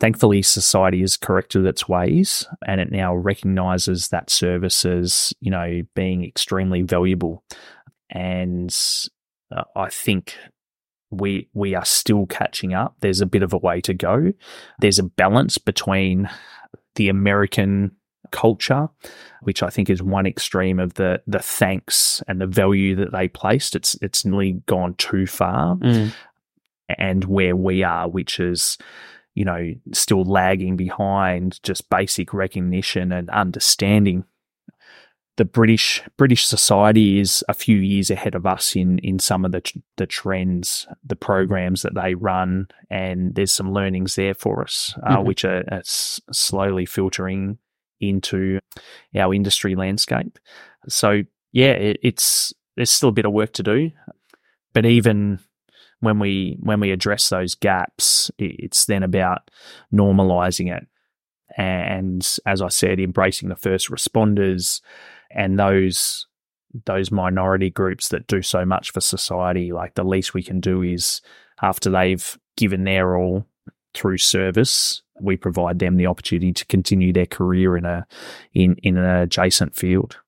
thankfully, 0.00 0.40
society 0.40 1.02
has 1.02 1.18
corrected 1.18 1.66
its 1.66 1.86
ways, 1.86 2.46
and 2.66 2.80
it 2.80 2.90
now 2.90 3.14
recognises 3.14 4.08
that 4.08 4.30
service 4.30 4.84
as 4.86 5.34
you 5.40 5.50
know 5.50 5.82
being 5.94 6.24
extremely 6.24 6.82
valuable. 6.82 7.44
And 8.10 8.74
uh, 9.54 9.64
I 9.74 9.90
think 9.90 10.36
we 11.10 11.48
we 11.54 11.74
are 11.74 11.84
still 11.84 12.26
catching 12.26 12.74
up. 12.74 12.96
There's 13.00 13.20
a 13.20 13.26
bit 13.26 13.42
of 13.42 13.52
a 13.52 13.58
way 13.58 13.80
to 13.82 13.94
go. 13.94 14.32
There's 14.80 14.98
a 14.98 15.04
balance 15.04 15.58
between 15.58 16.28
the 16.96 17.08
American 17.08 17.92
culture, 18.30 18.88
which 19.42 19.62
I 19.62 19.70
think 19.70 19.88
is 19.88 20.02
one 20.02 20.26
extreme 20.26 20.78
of 20.78 20.94
the 20.94 21.22
the 21.26 21.38
thanks 21.38 22.22
and 22.28 22.40
the 22.40 22.46
value 22.46 22.96
that 22.96 23.12
they 23.12 23.28
placed. 23.28 23.76
It's 23.76 23.96
it's 24.02 24.24
nearly 24.24 24.62
gone 24.66 24.94
too 24.94 25.26
far, 25.26 25.76
mm, 25.76 26.12
and 26.98 27.24
where 27.24 27.56
we 27.56 27.82
are, 27.82 28.08
which 28.08 28.40
is 28.40 28.78
you 29.34 29.44
know 29.44 29.74
still 29.92 30.24
lagging 30.24 30.76
behind 30.76 31.62
just 31.62 31.88
basic 31.90 32.34
recognition 32.34 33.12
and 33.12 33.30
understanding. 33.30 34.24
The 35.36 35.44
British 35.44 36.02
British 36.16 36.46
society 36.46 37.20
is 37.20 37.44
a 37.48 37.52
few 37.54 37.76
years 37.76 38.10
ahead 38.10 38.34
of 38.34 38.46
us 38.46 38.74
in 38.74 38.98
in 39.00 39.18
some 39.18 39.44
of 39.44 39.52
the 39.52 39.62
the 39.96 40.06
trends, 40.06 40.86
the 41.04 41.16
programs 41.16 41.82
that 41.82 41.94
they 41.94 42.14
run, 42.14 42.68
and 42.90 43.34
there's 43.34 43.52
some 43.52 43.70
learnings 43.72 44.14
there 44.14 44.32
for 44.34 44.62
us, 44.62 44.94
uh, 45.02 45.18
Mhm. 45.18 45.24
which 45.26 45.44
are, 45.44 45.62
are 45.70 45.78
s- 45.80 46.20
slowly 46.32 46.86
filtering 46.86 47.58
into 48.00 48.58
our 49.14 49.34
industry 49.34 49.74
landscape. 49.74 50.38
So 50.88 51.22
yeah, 51.52 51.72
it, 51.72 51.98
it's 52.02 52.54
there's 52.76 52.90
still 52.90 53.10
a 53.10 53.12
bit 53.12 53.26
of 53.26 53.32
work 53.32 53.52
to 53.54 53.62
do, 53.62 53.90
but 54.72 54.86
even 54.86 55.38
when 56.00 56.18
we 56.18 56.56
when 56.60 56.80
we 56.80 56.92
address 56.92 57.28
those 57.28 57.54
gaps, 57.54 58.30
it's 58.38 58.86
then 58.86 59.02
about 59.02 59.50
normalizing 59.92 60.74
it 60.74 60.86
and 61.58 62.26
as 62.44 62.60
I 62.60 62.68
said, 62.68 63.00
embracing 63.00 63.48
the 63.48 63.56
first 63.56 63.88
responders 63.90 64.80
and 65.30 65.58
those 65.58 66.26
those 66.84 67.10
minority 67.10 67.70
groups 67.70 68.08
that 68.08 68.26
do 68.26 68.42
so 68.42 68.64
much 68.64 68.90
for 68.90 69.00
society. 69.00 69.72
Like 69.72 69.94
the 69.94 70.04
least 70.04 70.34
we 70.34 70.42
can 70.42 70.60
do 70.60 70.82
is 70.82 71.22
after 71.62 71.90
they've 71.90 72.36
given 72.56 72.84
their 72.84 73.16
all 73.16 73.46
through 73.94 74.18
service, 74.18 75.02
we 75.20 75.36
provide 75.36 75.78
them 75.78 75.96
the 75.96 76.06
opportunity 76.06 76.52
to 76.52 76.66
continue 76.66 77.12
their 77.12 77.26
career 77.26 77.76
in 77.76 77.84
a 77.84 78.06
in 78.52 78.76
in 78.82 78.96
an 78.96 79.04
adjacent 79.04 79.74
field. 79.74 80.18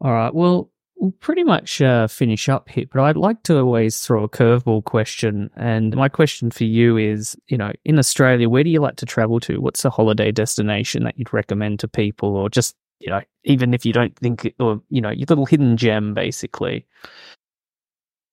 All 0.00 0.12
right. 0.12 0.34
Well, 0.34 0.70
we'll 0.96 1.12
pretty 1.12 1.44
much 1.44 1.80
uh, 1.80 2.06
finish 2.06 2.48
up 2.48 2.68
here, 2.68 2.86
but 2.92 3.02
I'd 3.02 3.16
like 3.16 3.42
to 3.44 3.58
always 3.58 4.00
throw 4.00 4.24
a 4.24 4.28
curveball 4.28 4.84
question. 4.84 5.50
And 5.56 5.94
my 5.96 6.08
question 6.08 6.50
for 6.50 6.64
you 6.64 6.96
is, 6.96 7.36
you 7.48 7.56
know, 7.56 7.72
in 7.84 7.98
Australia, 7.98 8.48
where 8.48 8.64
do 8.64 8.70
you 8.70 8.80
like 8.80 8.96
to 8.96 9.06
travel 9.06 9.40
to? 9.40 9.60
What's 9.60 9.84
a 9.84 9.90
holiday 9.90 10.30
destination 10.30 11.04
that 11.04 11.18
you'd 11.18 11.32
recommend 11.32 11.80
to 11.80 11.88
people, 11.88 12.36
or 12.36 12.48
just 12.48 12.76
you 13.00 13.10
know, 13.10 13.20
even 13.44 13.74
if 13.74 13.84
you 13.84 13.92
don't 13.92 14.16
think, 14.16 14.46
it, 14.46 14.54
or 14.58 14.82
you 14.88 15.00
know, 15.00 15.10
your 15.10 15.26
little 15.28 15.46
hidden 15.46 15.76
gem, 15.76 16.14
basically 16.14 16.86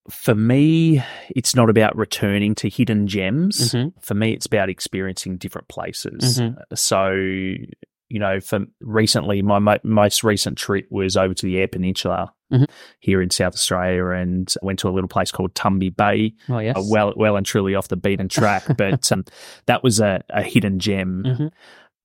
for 0.10 0.36
me, 0.36 1.04
it's 1.30 1.56
not 1.56 1.70
about 1.70 1.96
returning 1.96 2.56
to 2.56 2.70
hidden 2.70 3.08
gems. 3.08 3.72
Mm-hmm. 3.72 4.00
For 4.00 4.14
me, 4.14 4.34
it's 4.34 4.46
about 4.46 4.70
experiencing 4.70 5.38
different 5.38 5.68
places. 5.68 6.40
Mm-hmm. 6.40 6.60
So, 6.74 7.12
you 7.12 8.20
know, 8.20 8.40
for 8.40 8.66
recently, 8.82 9.42
my 9.42 9.60
mo- 9.60 9.78
most 9.84 10.24
recent 10.24 10.58
trip 10.58 10.88
was 10.90 11.16
over 11.16 11.34
to 11.34 11.46
the 11.46 11.60
Eyre 11.60 11.68
Peninsula 11.68 12.34
mm-hmm. 12.52 12.66
here 13.00 13.22
in 13.22 13.30
South 13.30 13.54
Australia, 13.54 14.08
and 14.08 14.54
went 14.62 14.80
to 14.80 14.90
a 14.90 14.92
little 14.92 15.08
place 15.08 15.32
called 15.32 15.54
Tumby 15.54 15.96
Bay. 15.96 16.34
Oh 16.50 16.60
yes, 16.60 16.78
uh, 16.78 16.84
well, 16.84 17.14
well 17.16 17.38
and 17.38 17.46
truly 17.46 17.76
off 17.76 17.88
the 17.88 17.96
beaten 17.96 18.28
track, 18.28 18.64
but 18.78 19.12
um, 19.12 19.24
that 19.68 19.84
was 19.84 20.00
a, 20.00 20.24
a 20.30 20.42
hidden 20.42 20.80
gem. 20.80 21.24
Mm-hmm. 21.26 21.48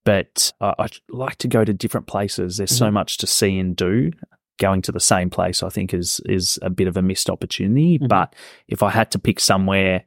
But 0.07 0.53
uh, 0.61 0.75
I 0.79 0.87
like 1.11 1.37
to 1.39 1.49
go 1.49 1.65
to 1.65 1.75
different 1.75 2.07
places. 2.07 2.57
There's 2.57 2.71
so 2.71 2.87
mm-hmm. 2.87 2.95
much 2.95 3.19
to 3.19 3.27
see 3.27 3.59
and 3.59 3.77
do 3.77 4.13
going 4.59 4.81
to 4.83 4.93
the 4.93 5.01
same 5.01 5.29
place, 5.29 5.63
I 5.63 5.69
think 5.69 5.93
is 5.93 6.21
is 6.25 6.59
a 6.63 6.71
bit 6.71 6.87
of 6.87 6.97
a 6.97 7.03
missed 7.03 7.29
opportunity. 7.29 7.99
Mm-hmm. 7.99 8.07
But 8.07 8.35
if 8.69 8.83
I 8.85 8.91
had 8.91 9.11
to 9.11 9.19
pick 9.19 9.41
somewhere, 9.41 10.05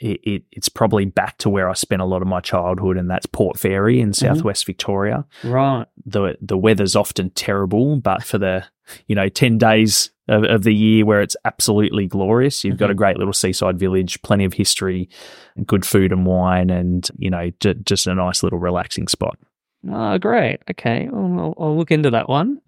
it, 0.00 0.20
it, 0.24 0.42
it's 0.50 0.68
probably 0.68 1.04
back 1.04 1.36
to 1.38 1.50
where 1.50 1.68
I 1.68 1.74
spent 1.74 2.00
a 2.00 2.06
lot 2.06 2.22
of 2.22 2.28
my 2.28 2.40
childhood, 2.40 2.96
and 2.96 3.08
that's 3.10 3.26
Port 3.26 3.58
Fairy 3.58 4.00
in 4.00 4.10
mm-hmm. 4.10 4.34
southwest 4.34 4.62
mm-hmm. 4.62 4.70
Victoria. 4.70 5.26
Right. 5.44 5.86
the 6.06 6.36
The 6.40 6.56
weather's 6.56 6.96
often 6.96 7.30
terrible, 7.30 7.96
but 7.96 8.24
for 8.24 8.38
the 8.38 8.64
you 9.06 9.14
know 9.14 9.28
ten 9.28 9.58
days 9.58 10.10
of, 10.26 10.44
of 10.44 10.62
the 10.62 10.74
year 10.74 11.04
where 11.04 11.20
it's 11.20 11.36
absolutely 11.44 12.06
glorious, 12.06 12.64
you've 12.64 12.72
mm-hmm. 12.72 12.78
got 12.78 12.90
a 12.90 12.94
mm-hmm. 12.94 12.98
great 12.98 13.18
little 13.18 13.34
seaside 13.34 13.78
village, 13.78 14.20
plenty 14.22 14.44
of 14.44 14.54
history, 14.54 15.08
and 15.54 15.66
good 15.66 15.84
food 15.84 16.12
and 16.12 16.24
wine, 16.24 16.70
and 16.70 17.10
you 17.18 17.30
know 17.30 17.50
j- 17.60 17.74
just 17.84 18.06
a 18.06 18.14
nice 18.14 18.42
little 18.42 18.58
relaxing 18.58 19.06
spot. 19.06 19.38
Oh, 19.90 20.18
great. 20.18 20.60
Okay, 20.70 21.08
I'll, 21.12 21.54
I'll 21.58 21.76
look 21.76 21.90
into 21.90 22.10
that 22.10 22.28
one. 22.28 22.60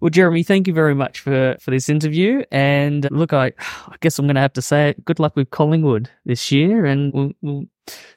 Well, 0.00 0.10
Jeremy, 0.10 0.42
thank 0.42 0.68
you 0.68 0.74
very 0.74 0.94
much 0.94 1.20
for, 1.20 1.56
for 1.60 1.70
this 1.70 1.88
interview. 1.88 2.42
And 2.52 3.08
look, 3.10 3.32
I, 3.32 3.52
I 3.86 3.96
guess 4.00 4.18
I'm 4.18 4.26
going 4.26 4.36
to 4.36 4.40
have 4.40 4.52
to 4.54 4.62
say 4.62 4.90
it. 4.90 5.04
good 5.04 5.18
luck 5.18 5.34
with 5.34 5.50
Collingwood 5.50 6.08
this 6.24 6.52
year, 6.52 6.86
and 6.86 7.12
we'll, 7.12 7.32
we'll 7.42 7.64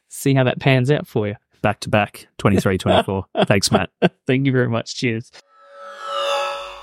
see 0.08 0.34
how 0.34 0.44
that 0.44 0.60
pans 0.60 0.92
out 0.92 1.08
for 1.08 1.28
you. 1.28 1.36
Back 1.62 1.80
to 1.82 1.90
back, 1.90 2.28
23 2.38 2.78
24. 2.78 3.26
Thanks, 3.46 3.72
Matt. 3.72 3.90
thank 4.26 4.46
you 4.46 4.52
very 4.52 4.70
much. 4.70 4.96
Cheers. 4.96 5.32